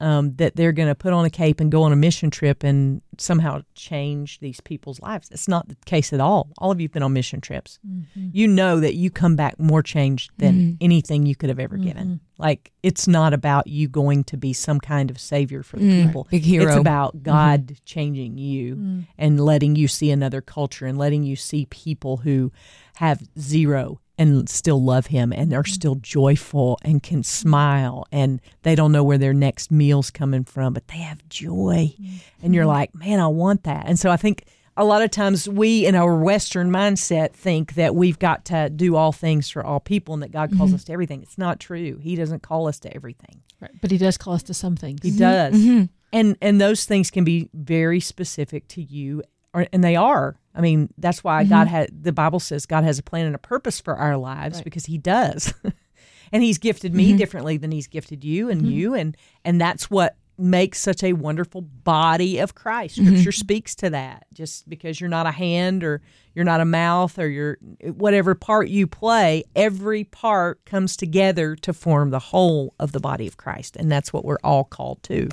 um, 0.01 0.35
that 0.37 0.55
they're 0.55 0.73
going 0.73 0.89
to 0.89 0.95
put 0.95 1.13
on 1.13 1.25
a 1.25 1.31
cape 1.31 1.61
and 1.61 1.73
go 1.73 1.83
on 1.83 1.93
a 1.93 1.97
mission 1.97 2.31
trip 2.31 2.63
and 2.63 3.03
somehow 3.19 3.61
change 3.75 4.39
these 4.39 4.61
people's 4.61 5.01
lives. 5.01 5.29
It's 5.33 5.49
not 5.49 5.69
the 5.69 5.77
case 5.87 6.13
at 6.13 6.21
all. 6.21 6.51
All 6.59 6.71
of 6.71 6.81
you've 6.81 6.93
been 6.93 7.03
on 7.03 7.13
mission 7.13 7.41
trips. 7.41 7.81
Mm-hmm. 7.87 8.29
You 8.33 8.47
know 8.47 8.79
that 8.79 8.95
you 8.95 9.11
come 9.11 9.35
back 9.35 9.59
more 9.59 9.83
changed 9.83 10.31
than 10.39 10.55
mm-hmm. 10.55 10.75
anything 10.81 11.27
you 11.27 11.35
could 11.35 11.49
have 11.49 11.59
ever 11.59 11.77
given. 11.77 12.07
Mm-hmm. 12.07 12.43
Like 12.43 12.71
it's 12.85 13.09
not 13.09 13.35
about 13.35 13.67
you 13.67 13.89
going 13.89 14.23
to 14.25 14.37
be 14.37 14.53
some 14.53 14.79
kind 14.79 15.11
of 15.11 15.19
savior 15.19 15.65
for 15.65 15.79
the 15.79 15.85
mm. 15.85 16.07
people. 16.07 16.29
big 16.31 16.45
hero. 16.45 16.69
It's 16.69 16.77
about 16.77 17.25
God 17.25 17.77
changing 17.85 18.39
you 18.39 18.77
mm. 18.77 19.07
and 19.19 19.41
letting 19.41 19.75
you 19.75 19.89
see 19.89 20.13
another 20.13 20.41
culture 20.41 20.87
and 20.87 20.97
letting 20.97 21.25
you 21.25 21.35
see 21.35 21.67
people 21.67 22.19
who 22.19 22.53
have 22.99 23.23
zero 23.39 24.01
and 24.19 24.49
still 24.49 24.83
love 24.83 25.07
him 25.07 25.33
and 25.33 25.55
are 25.55 25.65
still 25.65 25.95
joyful 25.95 26.81
and 26.83 27.01
can 27.01 27.23
smile 27.23 28.05
and 28.11 28.41
they 28.65 28.75
don't 28.75 28.91
know 28.91 29.05
where 29.05 29.19
their 29.19 29.33
next 29.33 29.71
meal's 29.71 30.11
coming 30.11 30.43
from 30.43 30.73
but 30.73 30.89
they 30.89 30.99
have 30.99 31.27
joy. 31.29 31.95
And 32.43 32.57
you're 32.57 32.65
mm-hmm. 32.65 32.73
like 32.73 32.95
man 32.97 33.21
i 33.21 33.29
want 33.29 33.63
that. 33.63 33.85
And 33.87 33.97
so 33.97 34.11
i 34.11 34.17
think 34.17 34.47
a 34.77 34.85
lot 34.85 35.03
of 35.03 35.13
times 35.13 35.49
we 35.49 35.87
in 35.87 35.95
our 35.95 36.17
western 36.17 36.73
mindset 36.73 37.35
think 37.35 37.75
that 37.75 37.95
we've 37.95 38.19
got 38.19 38.45
to 38.47 38.69
do 38.69 38.97
all 38.97 39.13
things 39.13 39.49
for 39.49 39.65
all 39.65 39.79
people 39.79 40.13
and 40.15 40.23
that 40.25 40.33
god 40.33 40.51
calls 40.57 40.71
mm-hmm. 40.71 40.75
us 40.77 40.85
to 40.85 40.93
everything. 40.93 41.23
It's 41.23 41.39
not 41.39 41.61
true. 41.61 41.99
He 41.99 42.17
doesn't 42.17 42.43
call 42.43 42.67
us 42.67 42.81
to 42.81 42.93
everything. 42.93 43.43
Right. 43.61 43.71
But 43.81 43.93
he 43.93 43.99
does 43.99 44.19
call 44.19 44.35
us 44.35 44.43
to 44.45 44.55
some 44.55 44.75
things. 44.75 45.01
he 45.05 45.13
does. 45.13 45.55
Mm-hmm. 45.55 45.85
And 46.13 46.37
and 46.43 46.61
those 46.61 46.85
things 46.85 47.13
can 47.13 47.23
be 47.23 47.49
very 47.55 48.01
specific 48.01 48.67
to 48.69 48.83
you 48.83 49.23
are, 49.55 49.67
and 49.73 49.83
they 49.83 49.97
are. 49.97 50.37
I 50.55 50.61
mean, 50.61 50.93
that's 50.99 51.23
why 51.23 51.45
God 51.45 51.67
mm-hmm. 51.67 51.77
had 51.77 52.03
the 52.05 52.13
Bible 52.13 52.41
says 52.41 52.67
God 52.67 52.85
has 52.85 52.99
a 52.99 53.03
plan 53.03 53.27
and 53.27 53.35
a 53.35 53.39
purpose 53.39 53.81
for 53.81 53.97
our 53.97 54.17
lives 54.17 54.59
Right. 54.59 54.65
because 54.65 54.87
He 54.87 54.99
does, 54.99 55.55
and 56.33 56.43
He's 56.43 56.59
gifted 56.59 56.95
me 56.95 57.09
mm-hmm. 57.09 57.19
differently 57.19 57.57
than 57.57 57.71
He's 57.71 57.87
gifted 57.87 58.25
you 58.25 58.51
and 58.51 58.63
mm-hmm. 58.63 58.71
you, 58.71 58.95
and 58.95 59.17
and 59.45 59.61
that's 59.61 59.91
what 59.91 60.17
makes 60.41 60.79
such 60.79 61.03
a 61.03 61.13
wonderful 61.15 61.61
body 61.61 62.39
of 62.39 62.55
Christ. 62.55 62.95
Scripture 62.95 63.33
speaks 63.33 63.75
to 63.77 63.91
that. 63.91 64.27
Just 64.33 64.69
because 64.69 65.01
you're 65.01 65.11
not 65.11 65.27
a 65.27 65.33
hand 65.33 65.83
or 65.83 66.01
you're 66.35 66.45
not 66.45 66.61
a 66.61 66.65
mouth 66.65 67.19
or 67.19 67.29
you're 67.29 67.59
whatever 67.83 68.37
part 68.37 68.69
you 68.69 68.87
play, 68.87 69.43
every 69.57 70.05
part 70.05 70.65
comes 70.65 70.97
together 70.97 71.57
to 71.57 71.73
form 71.73 72.11
the 72.11 72.21
whole 72.21 72.75
of 72.79 72.93
the 72.93 73.01
body 73.01 73.27
of 73.27 73.37
Christ, 73.37 73.77
and 73.77 73.91
that's 73.91 74.13
what 74.13 74.25
we're 74.25 74.39
all 74.45 74.65
called 74.65 75.03
to. 75.05 75.29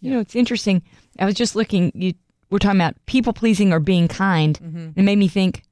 You 0.00 0.12
know, 0.12 0.20
it's 0.20 0.36
interesting. 0.36 0.82
I 1.18 1.24
was 1.24 1.34
just 1.34 1.56
looking. 1.56 1.92
You 1.94 2.14
we're 2.50 2.58
talking 2.58 2.80
about 2.80 2.94
people 3.06 3.32
pleasing 3.32 3.72
or 3.72 3.80
being 3.80 4.08
kind. 4.08 4.58
Mm-hmm. 4.58 4.88
It 4.96 5.02
made 5.02 5.18
me 5.18 5.28
think 5.28 5.64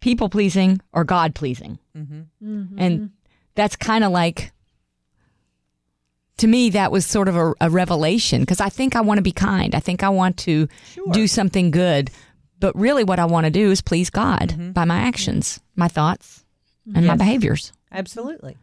people 0.00 0.28
pleasing 0.28 0.80
or 0.92 1.04
God 1.04 1.34
pleasing, 1.34 1.78
mm-hmm. 1.96 2.20
Mm-hmm. 2.44 2.78
and 2.78 3.10
that's 3.54 3.76
kind 3.76 4.04
of 4.04 4.12
like 4.12 4.52
to 6.38 6.46
me 6.46 6.70
that 6.70 6.92
was 6.92 7.04
sort 7.04 7.28
of 7.28 7.36
a, 7.36 7.54
a 7.60 7.70
revelation 7.70 8.42
because 8.42 8.60
I 8.60 8.68
think 8.68 8.94
I 8.94 9.00
want 9.00 9.18
to 9.18 9.22
be 9.22 9.32
kind. 9.32 9.74
I 9.74 9.80
think 9.80 10.02
I 10.02 10.08
want 10.08 10.36
to 10.38 10.68
do 11.12 11.26
something 11.26 11.70
good, 11.70 12.10
but 12.60 12.76
really 12.76 13.04
what 13.04 13.18
I 13.18 13.24
want 13.24 13.44
to 13.44 13.50
do 13.50 13.70
is 13.70 13.80
please 13.80 14.10
God 14.10 14.74
by 14.74 14.84
my 14.84 14.98
actions, 14.98 15.60
my 15.76 15.88
thoughts, 15.88 16.44
and 16.94 17.06
my 17.06 17.16
behaviors. 17.16 17.72
Absolutely. 17.90 18.56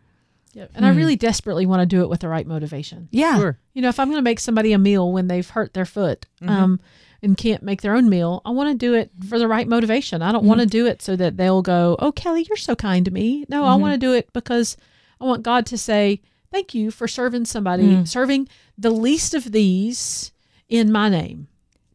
Yeah. 0.56 0.68
And 0.74 0.86
I 0.86 0.90
really 0.92 1.16
desperately 1.18 1.66
want 1.66 1.82
to 1.82 1.86
do 1.86 2.02
it 2.02 2.10
with 2.10 2.22
the 2.22 2.30
right 2.30 2.48
motivation. 2.48 3.10
Yeah, 3.12 3.38
Sure. 3.38 3.58
You 3.74 3.82
know, 3.82 3.90
if 3.90 4.00
I'm 4.00 4.08
going 4.08 4.18
to 4.20 4.24
make 4.24 4.40
somebody 4.40 4.72
a 4.72 4.78
meal 4.80 5.12
when 5.12 5.28
they've 5.28 5.48
hurt 5.48 5.74
their 5.74 5.86
foot 5.86 6.26
um, 6.48 6.80
and 7.22 7.36
can't 7.36 7.62
make 7.62 7.82
their 7.82 7.94
own 7.94 8.10
meal, 8.10 8.42
I 8.46 8.52
want 8.52 8.70
to 8.72 8.76
do 8.78 8.94
it 8.94 9.12
for 9.28 9.38
the 9.38 9.50
right 9.50 9.68
motivation. 9.68 10.22
I 10.22 10.32
don't 10.32 10.46
want 10.46 10.62
to 10.62 10.66
do 10.66 10.86
it 10.88 11.02
so 11.02 11.16
that 11.18 11.36
they'll 11.36 11.62
go, 11.62 11.98
"Oh, 12.00 12.14
Kelly, 12.14 12.46
you're 12.48 12.56
so 12.58 12.74
kind 12.76 13.04
to 13.06 13.12
me." 13.12 13.46
No, 13.50 13.66
I 13.66 13.76
want 13.76 13.94
to 13.94 13.98
do 14.00 14.14
it 14.14 14.32
because 14.32 14.78
I 15.20 15.26
want 15.26 15.44
God 15.44 15.66
to 15.68 15.78
say, 15.78 16.22
"Thank 16.52 16.74
you 16.74 16.90
for 16.90 17.06
serving 17.08 17.46
somebody, 17.46 18.06
serving 18.06 18.48
the 18.78 18.92
least 18.92 19.34
of 19.34 19.52
these 19.52 20.32
in 20.70 20.90
my 20.92 21.10
name." 21.10 21.48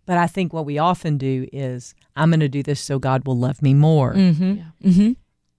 But 0.04 0.18
I 0.18 0.26
think 0.26 0.52
what 0.52 0.66
we 0.66 0.76
often 0.76 1.16
do 1.16 1.48
is, 1.52 1.94
I'm 2.14 2.28
going 2.30 2.40
to 2.40 2.48
do 2.48 2.62
this 2.62 2.80
so 2.80 2.98
God 2.98 3.24
will 3.26 3.38
love 3.38 3.62
me 3.62 3.72
more. 3.72 4.12
Mm-hmm. 4.12 4.54
Yeah. 4.54 4.64
Mm-hmm. 4.84 5.12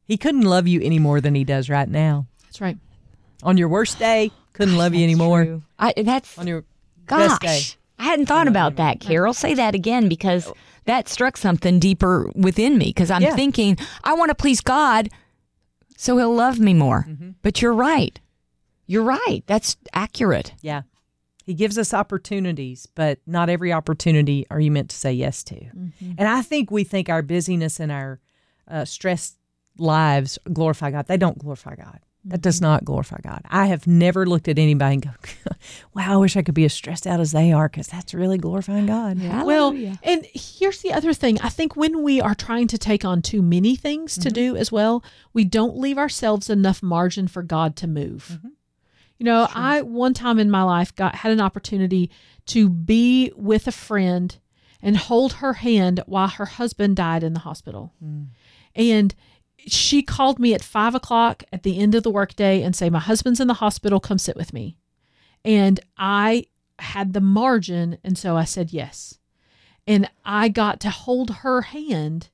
He 0.06 0.18
couldn't 0.18 0.42
love 0.42 0.68
you 0.68 0.82
any 0.82 1.00
more 1.00 1.20
than 1.22 1.34
he 1.34 1.44
does 1.46 1.68
right 1.70 1.90
now. 1.90 2.28
That's 2.44 2.60
right. 2.62 2.78
On 3.44 3.58
your 3.58 3.68
worst 3.70 4.00
day, 4.00 4.32
couldn't 4.54 4.78
love 4.78 4.94
you 4.94 5.04
anymore. 5.04 5.62
I, 5.80 5.94
that's 5.98 6.38
On 6.38 6.48
your 6.48 6.64
best 7.08 7.42
day. 7.42 7.62
I 8.00 8.04
hadn't 8.06 8.26
thought 8.26 8.48
about 8.48 8.76
that, 8.78 9.00
Carol. 9.00 9.34
Say 9.34 9.54
that 9.56 9.76
again 9.76 10.10
because 10.10 10.52
that 10.86 11.08
struck 11.08 11.38
something 11.38 11.80
deeper 11.80 12.32
within 12.36 12.78
me 12.78 12.86
because 12.88 13.12
I'm 13.12 13.22
Yeah. 13.22 13.36
thinking, 13.36 13.78
I 14.04 14.14
want 14.14 14.30
to 14.30 14.36
please 14.36 14.62
God 14.62 15.10
so 15.98 16.18
he'll 16.18 16.34
love 16.34 16.60
me 16.60 16.74
more. 16.74 17.06
Mm-hmm. 17.08 17.32
But 17.44 17.62
you're 17.62 17.74
right. 17.74 18.20
You're 18.88 19.04
right. 19.04 19.44
That's 19.46 19.78
accurate. 19.94 20.54
Yeah. 20.62 20.82
He 21.46 21.54
gives 21.54 21.78
us 21.78 21.94
opportunities, 21.94 22.88
but 22.96 23.20
not 23.28 23.50
every 23.50 23.72
opportunity 23.74 24.46
are 24.50 24.60
you 24.60 24.72
meant 24.72 24.90
to 24.90 24.96
say 24.96 25.14
yes 25.14 25.44
to. 25.46 25.60
And 26.18 26.28
I 26.28 26.42
think 26.42 26.72
we 26.72 26.84
think 26.84 27.10
our 27.10 27.22
busyness 27.22 27.80
and 27.80 27.92
our 27.92 28.20
uh, 28.68 28.86
stressed 28.86 29.38
lives 29.78 30.38
glorify 30.52 30.92
God. 30.92 31.08
They 31.08 31.18
don't 31.18 31.38
glorify 31.40 31.76
God. 31.76 32.00
That 32.26 32.42
does 32.42 32.62
not 32.62 32.86
glorify 32.86 33.18
God. 33.24 33.42
I 33.50 33.66
have 33.66 33.88
never 33.88 34.28
looked 34.28 34.48
at 34.48 34.60
anybody 34.60 34.94
and 34.94 35.04
go, 35.04 35.10
wow, 35.96 36.14
I 36.14 36.18
wish 36.18 36.38
I 36.38 36.44
could 36.44 36.54
be 36.54 36.66
as 36.66 36.74
stressed 36.74 37.08
out 37.08 37.20
as 37.20 37.32
they 37.32 37.52
are 37.52 37.68
because 37.68 37.88
that's 37.88 38.14
really 38.14 38.38
glorifying 38.38 38.86
God. 38.86 39.18
Well, 39.44 39.72
and 40.04 40.28
here's 40.32 40.82
the 40.82 40.94
other 40.94 41.14
thing. 41.14 41.40
I 41.42 41.50
think 41.50 41.76
when 41.76 42.04
we 42.04 42.22
are 42.22 42.36
trying 42.36 42.68
to 42.68 42.78
take 42.78 43.04
on 43.04 43.24
too 43.24 43.42
many 43.42 43.76
things 43.76 44.16
to 44.16 44.30
mm-hmm. 44.30 44.34
do 44.34 44.56
as 44.56 44.72
well, 44.72 45.04
we 45.34 45.46
don't 45.46 45.78
leave 45.78 45.98
ourselves 45.98 46.50
enough 46.50 46.84
margin 46.84 47.28
for 47.28 47.42
God 47.42 47.76
to 47.78 47.88
move. 47.88 48.34
Mm-hmm. 48.34 48.50
You 49.18 49.26
know, 49.26 49.48
I 49.54 49.82
one 49.82 50.14
time 50.14 50.40
in 50.40 50.50
my 50.50 50.64
life 50.64 50.96
got 50.96 51.16
had 51.16 51.32
an 51.32 51.42
opportunity 51.42 52.10
to 52.48 52.70
be 52.70 53.32
with 53.36 53.68
a 53.68 53.72
friend 53.72 54.36
and 54.82 54.98
hold 54.98 55.34
her 55.34 55.54
hand 55.54 56.04
while 56.08 56.28
her 56.28 56.46
husband 56.46 56.96
died 56.96 57.24
in 57.24 57.34
the 57.34 57.42
hospital. 57.42 57.94
Mm. 58.04 58.30
And 58.76 59.16
she 59.68 60.02
called 60.02 60.40
me 60.40 60.54
at 60.54 60.64
five 60.64 60.96
o'clock 60.96 61.44
at 61.52 61.64
the 61.64 61.80
end 61.80 61.96
of 61.96 62.04
the 62.04 62.12
workday 62.12 62.62
and 62.62 62.76
say, 62.76 62.90
My 62.90 63.00
husband's 63.00 63.40
in 63.40 63.48
the 63.48 63.56
hospital, 63.56 64.00
come 64.00 64.18
sit 64.18 64.36
with 64.36 64.54
me. 64.54 64.78
And 65.44 65.80
I 65.98 66.46
had 66.80 67.14
the 67.14 67.22
margin, 67.22 67.98
and 68.04 68.18
so 68.18 68.38
I 68.38 68.44
said 68.44 68.74
yes. 68.74 69.18
And 69.88 70.10
I 70.26 70.50
got 70.50 70.80
to 70.82 70.90
hold 70.90 71.30
her 71.38 71.62
hand 71.62 72.30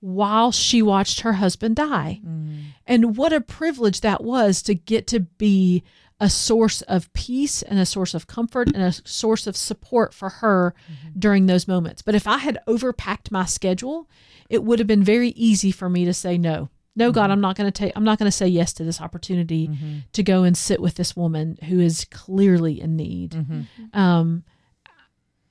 while 0.00 0.50
she 0.50 0.80
watched 0.80 1.20
her 1.20 1.34
husband 1.34 1.76
die. 1.76 2.20
Mm. 2.26 2.62
And 2.86 3.16
what 3.16 3.32
a 3.32 3.40
privilege 3.40 4.00
that 4.00 4.24
was 4.24 4.62
to 4.62 4.74
get 4.74 5.06
to 5.08 5.20
be 5.20 5.82
a 6.20 6.28
source 6.28 6.82
of 6.82 7.12
peace 7.14 7.62
and 7.62 7.78
a 7.78 7.86
source 7.86 8.12
of 8.12 8.26
comfort 8.26 8.68
and 8.68 8.82
a 8.82 8.92
source 8.92 9.46
of 9.46 9.56
support 9.56 10.12
for 10.12 10.28
her 10.28 10.74
mm-hmm. 10.84 11.18
during 11.18 11.46
those 11.46 11.66
moments. 11.66 12.02
But 12.02 12.14
if 12.14 12.26
I 12.26 12.38
had 12.38 12.58
overpacked 12.68 13.30
my 13.30 13.46
schedule, 13.46 14.08
it 14.50 14.62
would 14.62 14.78
have 14.78 14.88
been 14.88 15.02
very 15.02 15.30
easy 15.30 15.72
for 15.72 15.88
me 15.88 16.04
to 16.04 16.12
say 16.12 16.36
no. 16.36 16.68
No, 16.94 17.12
God, 17.12 17.24
mm-hmm. 17.24 17.32
I'm 17.32 17.40
not 17.40 17.56
going 17.56 17.72
to 17.72 17.78
take. 17.78 17.92
I'm 17.96 18.04
not 18.04 18.18
going 18.18 18.30
to 18.30 18.36
say 18.36 18.48
yes 18.48 18.72
to 18.74 18.84
this 18.84 19.00
opportunity 19.00 19.68
mm-hmm. 19.68 19.98
to 20.12 20.22
go 20.22 20.42
and 20.42 20.56
sit 20.56 20.80
with 20.80 20.96
this 20.96 21.16
woman 21.16 21.56
who 21.68 21.80
is 21.80 22.04
clearly 22.10 22.80
in 22.80 22.96
need. 22.96 23.34
Um, 23.94 24.44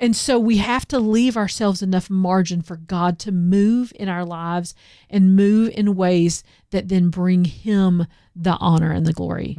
and 0.01 0.15
so 0.15 0.37
we 0.37 0.57
have 0.57 0.87
to 0.89 0.99
leave 0.99 1.35
ourselves 1.35 1.81
enough 1.81 2.09
margin 2.09 2.61
for 2.61 2.77
God 2.77 3.19
to 3.19 3.31
move 3.31 3.91
in 3.95 4.07
our 4.07 4.23
lives 4.23 4.75
and 5.09 5.35
move 5.35 5.71
in 5.75 5.95
ways 5.95 6.43
that 6.69 6.87
then 6.87 7.09
bring 7.09 7.45
Him 7.45 8.05
the 8.35 8.55
honor 8.59 8.91
and 8.91 9.05
the 9.05 9.13
glory. 9.13 9.57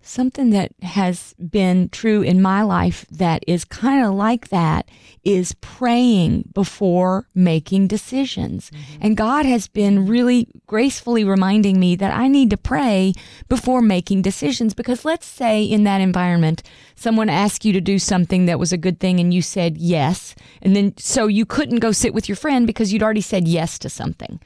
Something 0.00 0.50
that 0.50 0.72
has 0.82 1.34
been 1.34 1.90
true 1.90 2.22
in 2.22 2.40
my 2.40 2.62
life 2.62 3.04
that 3.10 3.44
is 3.46 3.64
kind 3.64 4.04
of 4.06 4.14
like 4.14 4.48
that 4.48 4.88
is 5.22 5.54
praying 5.60 6.48
before 6.54 7.26
making 7.34 7.88
decisions. 7.88 8.70
Mm-hmm. 8.70 9.02
And 9.02 9.16
God 9.16 9.44
has 9.44 9.68
been 9.68 10.06
really 10.06 10.48
gracefully 10.66 11.24
reminding 11.24 11.78
me 11.78 11.94
that 11.96 12.16
I 12.16 12.28
need 12.28 12.48
to 12.50 12.56
pray 12.56 13.12
before 13.48 13.82
making 13.82 14.22
decisions 14.22 14.72
because 14.72 15.04
let's 15.04 15.26
say 15.26 15.62
in 15.62 15.84
that 15.84 16.00
environment 16.00 16.62
someone 16.94 17.28
asked 17.28 17.64
you 17.64 17.72
to 17.74 17.80
do 17.80 17.98
something 17.98 18.46
that 18.46 18.58
was 18.58 18.72
a 18.72 18.78
good 18.78 19.00
thing 19.00 19.20
and 19.20 19.34
you 19.34 19.42
said 19.42 19.76
yes 19.76 20.34
and 20.62 20.74
then 20.74 20.96
so 20.96 21.26
you 21.26 21.44
couldn't 21.44 21.80
go 21.80 21.92
sit 21.92 22.14
with 22.14 22.28
your 22.28 22.36
friend 22.36 22.66
because 22.66 22.92
you'd 22.92 23.02
already 23.02 23.20
said 23.20 23.46
yes 23.46 23.78
to 23.80 23.90
something. 23.90 24.40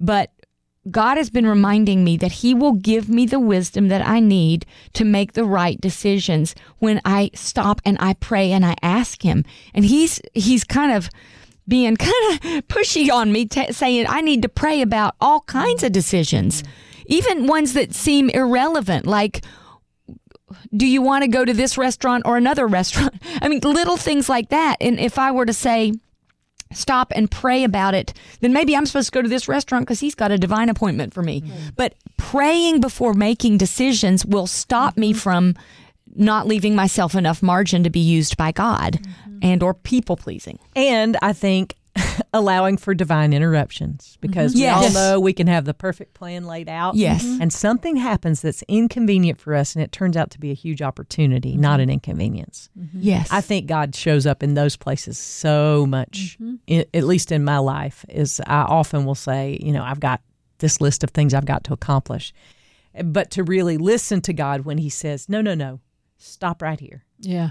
But 0.00 0.32
God 0.90 1.16
has 1.16 1.30
been 1.30 1.46
reminding 1.46 2.04
me 2.04 2.16
that 2.18 2.32
He 2.32 2.54
will 2.54 2.72
give 2.72 3.08
me 3.08 3.26
the 3.26 3.40
wisdom 3.40 3.88
that 3.88 4.06
I 4.06 4.20
need 4.20 4.66
to 4.94 5.04
make 5.04 5.32
the 5.32 5.44
right 5.44 5.80
decisions 5.80 6.54
when 6.78 7.00
I 7.04 7.30
stop 7.34 7.80
and 7.84 7.96
I 8.00 8.14
pray 8.14 8.52
and 8.52 8.64
I 8.64 8.76
ask 8.82 9.22
Him. 9.22 9.44
And 9.72 9.84
He's 9.84 10.20
He's 10.34 10.64
kind 10.64 10.92
of 10.92 11.08
being 11.66 11.96
kind 11.98 12.14
of 12.32 12.40
pushy 12.68 13.10
on 13.10 13.32
me, 13.32 13.46
t- 13.46 13.72
saying 13.72 14.06
I 14.08 14.20
need 14.20 14.42
to 14.42 14.48
pray 14.48 14.82
about 14.82 15.14
all 15.20 15.40
kinds 15.40 15.82
of 15.82 15.92
decisions, 15.92 16.62
even 17.06 17.46
ones 17.46 17.72
that 17.72 17.94
seem 17.94 18.30
irrelevant, 18.30 19.06
like 19.06 19.44
do 20.76 20.86
you 20.86 21.02
want 21.02 21.22
to 21.22 21.28
go 21.28 21.44
to 21.44 21.52
this 21.52 21.76
restaurant 21.76 22.24
or 22.26 22.36
another 22.36 22.66
restaurant? 22.66 23.14
I 23.42 23.48
mean, 23.48 23.60
little 23.60 23.96
things 23.96 24.28
like 24.28 24.50
that. 24.50 24.76
And 24.80 24.98
if 24.98 25.18
I 25.18 25.30
were 25.30 25.46
to 25.46 25.52
say, 25.52 25.92
stop 26.74 27.12
and 27.14 27.30
pray 27.30 27.64
about 27.64 27.94
it, 27.94 28.12
then 28.40 28.52
maybe 28.52 28.76
I'm 28.76 28.86
supposed 28.86 29.08
to 29.08 29.12
go 29.12 29.22
to 29.22 29.28
this 29.28 29.48
restaurant 29.48 29.86
because 29.86 30.00
he's 30.00 30.14
got 30.14 30.30
a 30.30 30.38
divine 30.38 30.68
appointment 30.68 31.14
for 31.14 31.22
me. 31.22 31.40
Mm-hmm. 31.40 31.68
But 31.76 31.94
praying 32.16 32.80
before 32.80 33.14
making 33.14 33.58
decisions 33.58 34.24
will 34.24 34.46
stop 34.46 34.96
me 34.96 35.10
mm-hmm. 35.10 35.18
from 35.18 35.54
not 36.16 36.46
leaving 36.46 36.74
myself 36.76 37.14
enough 37.14 37.42
margin 37.42 37.82
to 37.84 37.90
be 37.90 38.00
used 38.00 38.36
by 38.36 38.52
God 38.52 38.94
mm-hmm. 38.94 39.38
and 39.42 39.62
or 39.62 39.74
people 39.74 40.16
pleasing. 40.16 40.58
And 40.76 41.16
I 41.22 41.32
think 41.32 41.76
allowing 42.32 42.76
for 42.76 42.94
divine 42.94 43.32
interruptions 43.32 44.18
because 44.20 44.52
mm-hmm. 44.52 44.58
we 44.60 44.64
Yes. 44.64 44.84
all 44.96 45.02
know 45.14 45.20
we 45.20 45.32
can 45.32 45.46
have 45.46 45.64
the 45.64 45.74
perfect 45.74 46.14
plan 46.14 46.44
laid 46.46 46.68
out. 46.68 46.94
Yes. 46.96 47.22
Mm-hmm. 47.22 47.32
Mm-hmm. 47.34 47.42
And 47.42 47.52
something 47.52 47.96
happens 47.96 48.40
that's 48.42 48.62
inconvenient 48.68 49.40
for 49.40 49.54
us 49.54 49.74
and 49.76 49.82
it 49.84 49.92
turns 49.92 50.16
out 50.16 50.30
to 50.32 50.40
be 50.40 50.50
a 50.50 50.54
huge 50.54 50.82
opportunity, 50.82 51.56
not 51.56 51.80
an 51.80 51.90
inconvenience. 51.90 52.70
Yes. 52.92 53.28
I 53.30 53.40
think 53.40 53.66
God 53.66 53.94
shows 53.94 54.26
up 54.26 54.42
in 54.42 54.54
those 54.54 54.76
places 54.76 55.18
so 55.18 55.86
much, 55.86 56.36
i- 56.68 56.86
at 56.92 57.04
least 57.04 57.30
in 57.30 57.44
my 57.44 57.58
life, 57.58 58.04
is 58.08 58.40
I 58.46 58.62
often 58.62 59.04
will 59.04 59.14
say, 59.14 59.58
you 59.62 59.72
know, 59.72 59.82
I've 59.84 60.00
got 60.00 60.20
this 60.58 60.80
list 60.80 61.04
of 61.04 61.10
things 61.10 61.34
I've 61.34 61.44
got 61.46 61.64
to 61.64 61.72
accomplish. 61.72 62.32
But 63.04 63.30
to 63.32 63.42
really 63.44 63.76
listen 63.76 64.20
to 64.22 64.32
God 64.32 64.62
when 64.64 64.78
He 64.78 64.88
says, 64.90 65.28
no, 65.28 65.40
no, 65.40 65.54
no, 65.54 65.80
stop 66.16 66.62
right 66.62 66.78
here. 66.80 67.04
Yeah. 67.20 67.50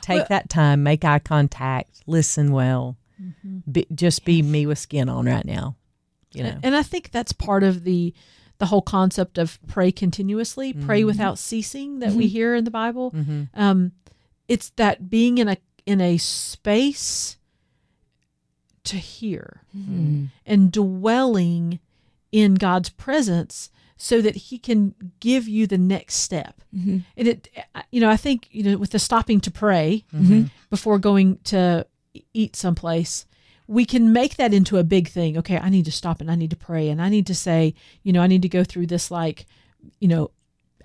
Take 0.00 0.18
Well- 0.18 0.26
that 0.30 0.48
time, 0.48 0.82
make 0.82 1.04
eye 1.04 1.18
contact, 1.20 2.02
listen 2.06 2.52
well. 2.52 2.96
Be, 3.70 3.86
just 3.94 4.24
be 4.24 4.42
me 4.42 4.66
with 4.66 4.78
skin 4.78 5.08
on 5.08 5.26
right 5.26 5.44
now. 5.44 5.76
You 6.32 6.44
know, 6.44 6.58
And 6.62 6.74
I 6.74 6.82
think 6.82 7.10
that's 7.10 7.32
part 7.32 7.62
of 7.62 7.84
the 7.84 8.14
the 8.58 8.66
whole 8.66 8.82
concept 8.82 9.38
of 9.38 9.58
pray 9.66 9.90
continuously, 9.90 10.72
pray 10.72 11.00
mm-hmm. 11.00 11.08
without 11.08 11.38
ceasing 11.38 11.98
that 11.98 12.12
we 12.12 12.26
mm-hmm. 12.26 12.32
hear 12.32 12.54
in 12.54 12.64
the 12.64 12.70
Bible. 12.70 13.10
Mm-hmm. 13.10 13.42
Um, 13.54 13.92
it's 14.46 14.70
that 14.76 15.10
being 15.10 15.38
in 15.38 15.48
a 15.48 15.56
in 15.84 16.00
a 16.00 16.16
space 16.18 17.36
to 18.84 18.96
hear 18.96 19.62
and 20.46 20.72
dwelling 20.72 21.80
in 22.30 22.54
God's 22.54 22.88
presence 22.88 23.70
so 23.96 24.20
that 24.20 24.34
he 24.34 24.58
can 24.58 24.94
give 25.20 25.46
you 25.46 25.66
the 25.66 25.78
next 25.78 26.16
step. 26.16 26.60
And 27.16 27.28
it 27.28 27.48
you 27.90 28.00
know, 28.00 28.10
I 28.10 28.16
think, 28.16 28.48
you 28.50 28.62
know, 28.64 28.76
with 28.76 28.90
the 28.90 28.98
stopping 28.98 29.40
to 29.40 29.50
pray 29.50 30.04
before 30.70 30.98
going 30.98 31.38
to 31.44 31.86
eat 32.32 32.56
someplace, 32.56 33.26
we 33.66 33.84
can 33.84 34.12
make 34.12 34.36
that 34.36 34.52
into 34.52 34.78
a 34.78 34.84
big 34.84 35.08
thing. 35.08 35.38
Okay, 35.38 35.58
I 35.58 35.68
need 35.68 35.84
to 35.86 35.92
stop 35.92 36.20
and 36.20 36.30
I 36.30 36.34
need 36.34 36.50
to 36.50 36.56
pray 36.56 36.88
and 36.88 37.00
I 37.00 37.08
need 37.08 37.26
to 37.28 37.34
say, 37.34 37.74
you 38.02 38.12
know, 38.12 38.20
I 38.20 38.26
need 38.26 38.42
to 38.42 38.48
go 38.48 38.64
through 38.64 38.86
this 38.86 39.10
like, 39.10 39.46
you 40.00 40.08
know, 40.08 40.30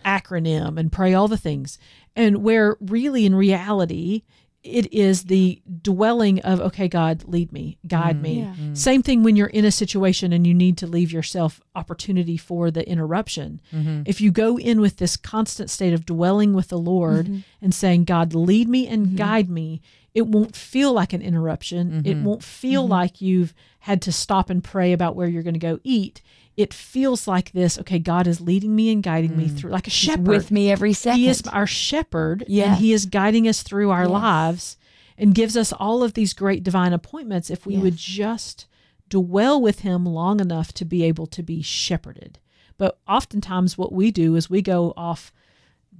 acronym 0.05 0.77
and 0.77 0.91
pray 0.91 1.13
all 1.13 1.27
the 1.27 1.37
things. 1.37 1.77
And 2.15 2.43
where 2.43 2.77
really 2.79 3.25
in 3.25 3.35
reality, 3.35 4.23
it 4.63 4.91
is 4.93 5.23
the 5.23 5.61
dwelling 5.81 6.39
of, 6.41 6.59
okay, 6.59 6.87
God, 6.87 7.23
lead 7.25 7.51
me, 7.51 7.77
guide 7.87 8.21
me. 8.21 8.37
Mm. 8.37 8.39
Yeah. 8.39 8.63
Mm. 8.63 8.77
Same 8.77 9.03
thing 9.03 9.23
when 9.23 9.35
you're 9.35 9.47
in 9.47 9.65
a 9.65 9.71
situation 9.71 10.33
and 10.33 10.45
you 10.45 10.53
need 10.53 10.77
to 10.79 10.87
leave 10.87 11.11
yourself 11.11 11.61
opportunity 11.75 12.37
for 12.37 12.69
the 12.69 12.87
interruption. 12.87 13.61
Mm-hmm. 13.73 14.03
If 14.05 14.19
you 14.19 14.31
go 14.31 14.57
in 14.57 14.81
with 14.81 14.97
this 14.97 15.15
constant 15.15 15.69
state 15.69 15.93
of 15.93 16.05
dwelling 16.05 16.53
with 16.53 16.67
the 16.67 16.77
Lord 16.77 17.27
mm-hmm. 17.27 17.39
and 17.61 17.73
saying, 17.73 18.05
God, 18.05 18.33
lead 18.33 18.67
me 18.67 18.87
and 18.87 19.07
mm-hmm. 19.07 19.15
guide 19.15 19.49
me, 19.49 19.81
it 20.17 20.25
won't 20.25 20.55
feel 20.55 20.93
like 20.93 21.13
an 21.13 21.21
interruption. 21.21 22.01
It 22.03 22.15
mm-hmm. 22.15 22.25
won't 22.25 22.43
feel 22.43 22.81
mm-hmm. 22.81 22.91
like 22.91 23.21
you've 23.21 23.53
had 23.81 24.01
to 24.01 24.11
stop 24.11 24.49
and 24.49 24.63
pray 24.63 24.91
about 24.91 25.15
where 25.15 25.27
you're 25.27 25.43
going 25.43 25.53
to 25.53 25.59
go 25.59 25.79
eat. 25.83 26.23
It 26.57 26.73
feels 26.73 27.27
like 27.27 27.51
this, 27.51 27.77
okay, 27.77 27.99
God 27.99 28.25
is 28.25 28.41
leading 28.41 28.75
me 28.75 28.91
and 28.91 29.03
guiding 29.03 29.37
me 29.37 29.45
mm. 29.45 29.55
through, 29.55 29.69
like 29.69 29.85
a 29.85 29.91
shepherd. 29.91 30.27
with 30.27 30.49
me 30.49 30.71
every 30.71 30.93
second. 30.93 31.19
He 31.19 31.29
is 31.29 31.43
our 31.43 31.67
shepherd, 31.67 32.43
and 32.49 32.77
He 32.77 32.93
is 32.93 33.05
guiding 33.05 33.47
us 33.47 33.61
through 33.61 33.91
our 33.91 34.05
Yes. 34.05 34.11
lives 34.11 34.77
and 35.19 35.35
gives 35.35 35.55
us 35.55 35.71
all 35.71 36.01
of 36.01 36.15
these 36.15 36.33
great 36.33 36.63
divine 36.63 36.93
appointments 36.93 37.51
if 37.51 37.67
we 37.67 37.77
would 37.77 37.95
just 37.95 38.65
dwell 39.09 39.61
with 39.61 39.81
Him 39.81 40.03
long 40.03 40.39
enough 40.39 40.73
to 40.73 40.83
be 40.83 41.03
able 41.03 41.27
to 41.27 41.43
be 41.43 41.61
shepherded. 41.61 42.39
But 42.79 42.97
oftentimes, 43.07 43.77
what 43.77 43.93
we 43.93 44.09
do 44.09 44.35
is 44.35 44.49
we 44.49 44.63
go 44.63 44.95
off 44.97 45.31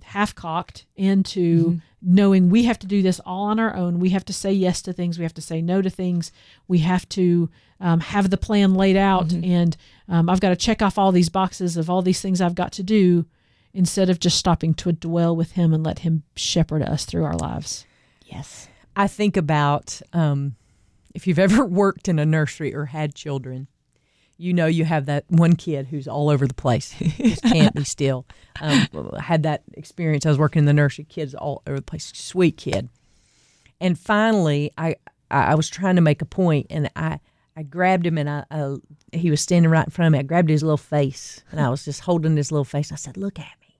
half 0.03 0.33
cocked 0.35 0.85
into 0.95 1.65
Mm-hmm. 1.65 1.77
knowing 2.01 2.49
we 2.49 2.63
have 2.63 2.79
to 2.79 2.87
do 2.87 3.01
this 3.01 3.19
all 3.25 3.45
on 3.45 3.59
our 3.59 3.75
own. 3.75 3.99
We 3.99 4.09
have 4.09 4.23
to 4.25 4.33
say 4.33 4.51
yes 4.51 4.81
to 4.83 4.93
things. 4.93 5.17
We 5.17 5.23
have 5.23 5.33
to 5.33 5.41
say 5.41 5.61
no 5.61 5.81
to 5.81 5.89
things. 5.89 6.31
We 6.67 6.79
have 6.79 7.07
to 7.09 7.49
um, 7.79 7.99
have 7.99 8.29
the 8.29 8.37
plan 8.37 8.75
laid 8.75 8.95
out. 8.95 9.29
Mm-hmm. 9.29 9.51
And 9.51 9.77
um, 10.07 10.29
I've 10.29 10.39
got 10.39 10.49
to 10.49 10.55
check 10.55 10.81
off 10.81 10.97
all 10.97 11.11
these 11.11 11.29
boxes 11.29 11.75
of 11.75 11.89
all 11.89 12.01
these 12.01 12.21
things 12.21 12.39
I've 12.39 12.55
got 12.55 12.71
to 12.73 12.83
do 12.83 13.25
instead 13.73 14.09
of 14.09 14.19
just 14.19 14.37
stopping 14.37 14.73
to 14.75 14.91
dwell 14.91 15.35
with 15.35 15.51
Him 15.53 15.73
and 15.73 15.83
let 15.83 15.99
Him 15.99 16.23
shepherd 16.35 16.81
us 16.83 17.05
through 17.05 17.25
our 17.25 17.35
lives. 17.35 17.85
yes. 18.25 18.67
I 18.95 19.07
think 19.07 19.37
about 19.37 20.01
um, 20.13 20.55
if 21.13 21.27
you've 21.27 21.37
ever 21.39 21.63
worked 21.83 22.07
in 22.07 22.17
a 22.17 22.25
nursery 22.25 22.73
or 22.73 22.85
had 22.85 23.13
children, 23.13 23.67
you 24.37 24.53
know 24.53 24.67
you 24.67 24.85
have 24.85 25.05
that 25.07 25.25
one 25.29 25.55
kid 25.55 25.87
who's 25.87 26.07
all 26.07 26.29
over 26.29 26.47
the 26.47 26.53
place, 26.53 26.93
just 26.99 27.43
can't 27.43 27.73
be 27.73 27.83
still. 27.83 28.25
Um, 28.61 28.87
I 29.13 29.21
had 29.21 29.43
that 29.43 29.63
experience. 29.73 30.25
I 30.25 30.29
was 30.29 30.37
working 30.37 30.59
in 30.59 30.65
the 30.65 30.73
nursery, 30.73 31.05
kids 31.05 31.33
all 31.35 31.61
over 31.67 31.77
the 31.77 31.83
place, 31.83 32.11
sweet 32.15 32.57
kid. 32.57 32.89
And 33.79 33.97
finally, 33.97 34.71
I 34.77 34.95
I 35.29 35.55
was 35.55 35.69
trying 35.69 35.95
to 35.95 36.01
make 36.01 36.21
a 36.21 36.25
point, 36.25 36.67
and 36.69 36.89
I 36.95 37.19
I 37.55 37.63
grabbed 37.63 38.05
him, 38.05 38.17
and 38.17 38.29
I, 38.29 38.45
I 38.51 38.75
he 39.11 39.31
was 39.31 39.41
standing 39.41 39.71
right 39.71 39.85
in 39.85 39.91
front 39.91 40.07
of 40.07 40.13
me. 40.13 40.19
I 40.19 40.23
grabbed 40.23 40.49
his 40.49 40.63
little 40.63 40.77
face, 40.77 41.43
and 41.51 41.59
I 41.59 41.69
was 41.69 41.85
just 41.85 42.01
holding 42.01 42.37
his 42.37 42.51
little 42.51 42.65
face. 42.65 42.91
I 42.91 42.95
said, 42.95 43.17
"Look 43.17 43.39
at 43.39 43.59
me," 43.61 43.79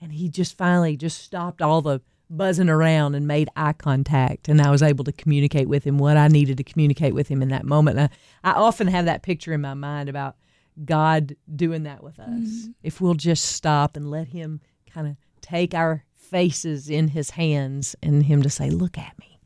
and 0.00 0.12
he 0.12 0.28
just 0.28 0.56
finally 0.56 0.96
just 0.96 1.22
stopped 1.22 1.60
all 1.60 1.82
the 1.82 2.00
buzzing 2.30 2.68
around 2.68 3.14
and 3.16 3.26
made 3.26 3.48
eye 3.56 3.72
contact 3.72 4.48
and 4.48 4.62
i 4.62 4.70
was 4.70 4.82
able 4.82 5.04
to 5.04 5.12
communicate 5.12 5.68
with 5.68 5.82
him 5.82 5.98
what 5.98 6.16
i 6.16 6.28
needed 6.28 6.56
to 6.56 6.64
communicate 6.64 7.14
with 7.14 7.28
him 7.28 7.42
in 7.42 7.48
that 7.48 7.64
moment. 7.64 7.98
And 7.98 8.10
I, 8.44 8.52
I 8.52 8.54
often 8.54 8.86
have 8.86 9.06
that 9.06 9.22
picture 9.22 9.52
in 9.52 9.60
my 9.60 9.74
mind 9.74 10.08
about 10.08 10.36
god 10.84 11.36
doing 11.54 11.82
that 11.82 12.02
with 12.02 12.18
us. 12.18 12.28
Mm-hmm. 12.28 12.70
If 12.82 13.00
we'll 13.00 13.14
just 13.14 13.44
stop 13.44 13.96
and 13.96 14.10
let 14.10 14.28
him 14.28 14.60
kind 14.92 15.08
of 15.08 15.16
take 15.40 15.74
our 15.74 16.04
faces 16.14 16.88
in 16.88 17.08
his 17.08 17.30
hands 17.30 17.96
and 18.02 18.24
him 18.24 18.42
to 18.42 18.50
say 18.50 18.70
look 18.70 18.96
at 18.96 19.18
me. 19.18 19.40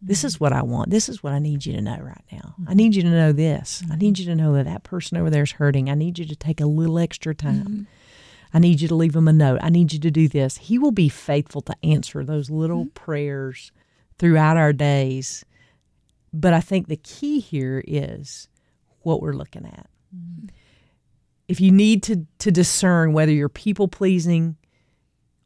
This 0.00 0.22
is 0.22 0.36
mm-hmm. 0.36 0.44
what 0.44 0.52
i 0.52 0.62
want. 0.62 0.90
This 0.90 1.08
is 1.08 1.22
what 1.22 1.32
i 1.32 1.40
need 1.40 1.66
you 1.66 1.72
to 1.72 1.82
know 1.82 1.98
right 2.00 2.24
now. 2.30 2.54
I 2.68 2.74
need 2.74 2.94
you 2.94 3.02
to 3.02 3.10
know 3.10 3.32
this. 3.32 3.82
I 3.82 3.90
mm-hmm. 3.90 3.98
need 3.98 4.18
you 4.20 4.26
to 4.26 4.36
know 4.36 4.54
that 4.54 4.66
that 4.66 4.84
person 4.84 5.18
over 5.18 5.30
there 5.30 5.42
is 5.42 5.52
hurting. 5.52 5.90
I 5.90 5.94
need 5.94 6.18
you 6.18 6.26
to 6.26 6.36
take 6.36 6.60
a 6.60 6.66
little 6.66 6.98
extra 6.98 7.34
time 7.34 7.88
I 8.52 8.58
need 8.58 8.80
you 8.80 8.88
to 8.88 8.94
leave 8.94 9.14
him 9.14 9.28
a 9.28 9.32
note. 9.32 9.60
I 9.62 9.70
need 9.70 9.92
you 9.92 9.98
to 10.00 10.10
do 10.10 10.28
this. 10.28 10.56
He 10.56 10.78
will 10.78 10.92
be 10.92 11.08
faithful 11.08 11.60
to 11.62 11.74
answer 11.82 12.24
those 12.24 12.50
little 12.50 12.84
mm-hmm. 12.84 13.04
prayers 13.04 13.72
throughout 14.18 14.56
our 14.56 14.72
days. 14.72 15.44
But 16.32 16.54
I 16.54 16.60
think 16.60 16.88
the 16.88 16.96
key 16.96 17.40
here 17.40 17.82
is 17.86 18.48
what 19.00 19.20
we're 19.20 19.32
looking 19.32 19.66
at. 19.66 19.88
Mm-hmm. 20.14 20.46
If 21.46 21.60
you 21.60 21.72
need 21.72 22.02
to, 22.04 22.26
to 22.38 22.50
discern 22.50 23.12
whether 23.12 23.32
you're 23.32 23.48
people 23.48 23.88
pleasing 23.88 24.56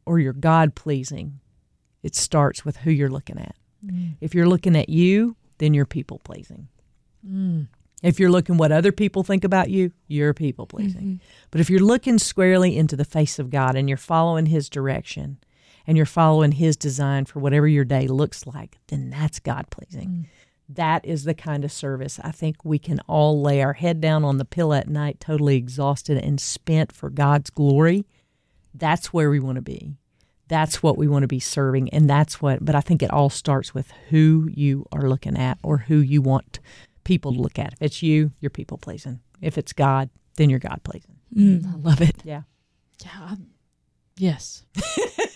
or 0.05 0.19
you're 0.19 0.33
God 0.33 0.75
pleasing, 0.75 1.41
it 2.03 2.17
starts 2.17 2.65
with 2.65 2.79
who 2.79 2.91
you're 2.91 3.09
looking 3.09 3.38
at. 3.38 3.55
Mm. 3.85 4.17
If 4.21 4.35
you're 4.35 4.49
looking 4.49 4.77
at 4.77 4.88
you, 4.88 5.37
then 5.59 5.75
you're 5.75 5.87
people 5.87 6.21
pleasing. 6.25 6.69
Mm. 7.25 7.69
If 8.03 8.19
you're 8.19 8.31
looking 8.31 8.57
what 8.57 8.73
other 8.73 8.93
people 8.93 9.23
think 9.23 9.45
about 9.45 9.71
you, 9.71 9.93
you're 10.09 10.35
people 10.35 10.67
pleasing. 10.67 11.03
Mm-hmm. 11.03 11.25
But 11.51 11.61
if 11.61 11.71
you're 11.71 11.81
looking 11.81 12.19
squarely 12.19 12.77
into 12.77 12.97
the 12.97 13.05
face 13.05 13.38
of 13.38 13.51
God 13.51 13.77
and 13.77 13.88
you're 13.88 13.97
following 13.97 14.47
His 14.47 14.69
direction 14.69 15.38
and 15.87 15.97
you're 15.97 16.07
following 16.07 16.53
His 16.53 16.77
design 16.77 17.25
for 17.25 17.38
whatever 17.38 17.69
your 17.69 17.85
day 17.85 18.09
looks 18.09 18.47
like, 18.47 18.79
then 18.88 19.11
that's 19.11 19.38
God 19.38 19.71
pleasing. 19.71 20.09
Mm. 20.09 20.27
That 20.69 21.05
is 21.05 21.25
the 21.25 21.35
kind 21.35 21.65
of 21.65 21.73
service 21.73 22.19
I 22.23 22.33
think 22.33 22.65
we 22.65 22.79
can 22.79 23.01
all 23.07 23.41
lay 23.41 23.62
our 23.62 23.75
head 23.75 24.01
down 24.01 24.25
on 24.25 24.38
the 24.38 24.45
pillow 24.45 24.75
at 24.75 24.88
night, 24.88 25.21
totally 25.21 25.57
exhausted 25.57 26.19
and 26.19 26.41
spent 26.41 26.93
for 26.93 27.11
God's 27.11 27.51
glory. 27.51 28.07
That's 28.75 29.12
where 29.12 29.31
we 29.31 29.38
want 29.38 29.57
to 29.57 29.62
be. 29.62 29.93
That's 30.49 30.83
what 30.83 30.99
we 30.99 31.09
want 31.09 31.23
to 31.23 31.29
be 31.29 31.41
serving. 31.41 31.91
And 31.91 32.09
that's 32.09 32.41
what, 32.41 32.65
but 32.65 32.75
I 32.75 32.81
think 32.81 33.03
it 33.03 33.11
all 33.11 33.31
starts 33.31 33.75
with 33.75 33.91
who 34.11 34.49
you 34.53 34.87
are 34.93 35.09
looking 35.09 35.37
at 35.37 35.59
or 35.62 35.79
who 35.79 35.99
you 35.99 36.21
want 36.23 36.59
people 37.05 37.33
to 37.35 37.41
look 37.41 37.59
at. 37.59 37.73
If 37.75 37.83
it's 37.83 38.03
you, 38.03 38.33
you're 38.41 38.51
people 38.51 38.79
pleasing. 38.79 39.21
If 39.41 39.59
it's 39.59 39.73
God, 39.73 40.11
then 40.37 40.51
you're 40.51 40.59
God 40.59 40.81
pleasing. 40.85 41.17
Mm, 41.37 41.67
I 41.73 41.77
love 41.79 42.01
it. 42.01 42.17
Yeah. 42.25 42.43
Yeah. 43.05 43.11
I- 43.21 43.37
yes. 44.17 44.65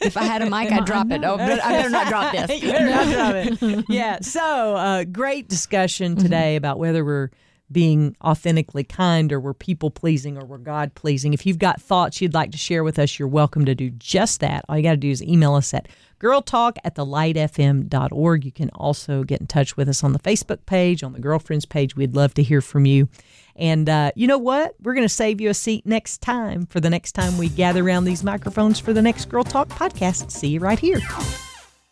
If 0.00 0.16
I 0.16 0.22
had 0.24 0.42
a 0.42 0.50
mic, 0.50 0.70
I'd 0.70 0.84
drop 0.84 1.10
it. 1.10 1.22
Oh, 1.24 1.36
but 1.36 1.64
I 1.64 1.70
better 1.72 1.90
not 1.90 2.06
drop 2.08 2.32
this. 2.32 2.62
You 2.62 2.70
better 2.70 2.86
not 2.90 3.08
drop 3.08 3.34
it. 3.62 3.84
yeah. 3.88 4.20
So, 4.20 4.76
uh, 4.76 5.04
great 5.04 5.48
discussion 5.48 6.14
today 6.16 6.54
about 6.56 6.78
whether 6.78 7.04
we're 7.04 7.30
being 7.70 8.16
authentically 8.22 8.84
kind 8.84 9.32
or 9.32 9.40
we're 9.40 9.54
people 9.54 9.90
pleasing 9.90 10.38
or 10.38 10.44
we're 10.44 10.58
God 10.58 10.94
pleasing. 10.94 11.34
If 11.34 11.44
you've 11.46 11.58
got 11.58 11.80
thoughts 11.80 12.20
you'd 12.20 12.34
like 12.34 12.52
to 12.52 12.58
share 12.58 12.84
with 12.84 12.98
us, 12.98 13.18
you're 13.18 13.28
welcome 13.28 13.64
to 13.64 13.74
do 13.74 13.90
just 13.90 14.40
that. 14.40 14.64
All 14.68 14.76
you 14.76 14.82
got 14.82 14.92
to 14.92 14.96
do 14.96 15.10
is 15.10 15.22
email 15.22 15.54
us 15.54 15.74
at 15.74 15.88
girltalk 16.20 16.76
at 16.84 16.94
thelightfm.org. 16.94 18.44
You 18.44 18.52
can 18.52 18.70
also 18.70 19.24
get 19.24 19.40
in 19.40 19.46
touch 19.46 19.76
with 19.76 19.88
us 19.88 20.04
on 20.04 20.12
the 20.12 20.18
Facebook 20.18 20.64
page, 20.66 21.02
on 21.02 21.12
the 21.12 21.20
girlfriends 21.20 21.66
page. 21.66 21.96
We'd 21.96 22.14
love 22.14 22.34
to 22.34 22.42
hear 22.42 22.60
from 22.60 22.86
you. 22.86 23.08
And 23.56 23.88
uh, 23.88 24.12
you 24.14 24.26
know 24.26 24.38
what? 24.38 24.74
We're 24.82 24.94
going 24.94 25.06
to 25.06 25.12
save 25.12 25.40
you 25.40 25.48
a 25.50 25.54
seat 25.54 25.86
next 25.86 26.20
time 26.20 26.66
for 26.66 26.78
the 26.78 26.90
next 26.90 27.12
time 27.12 27.38
we 27.38 27.48
gather 27.48 27.84
around 27.84 28.04
these 28.04 28.22
microphones 28.22 28.78
for 28.78 28.92
the 28.92 29.02
next 29.02 29.26
Girl 29.26 29.44
Talk 29.44 29.68
podcast. 29.68 30.30
See 30.30 30.48
you 30.48 30.60
right 30.60 30.78
here. 30.78 31.00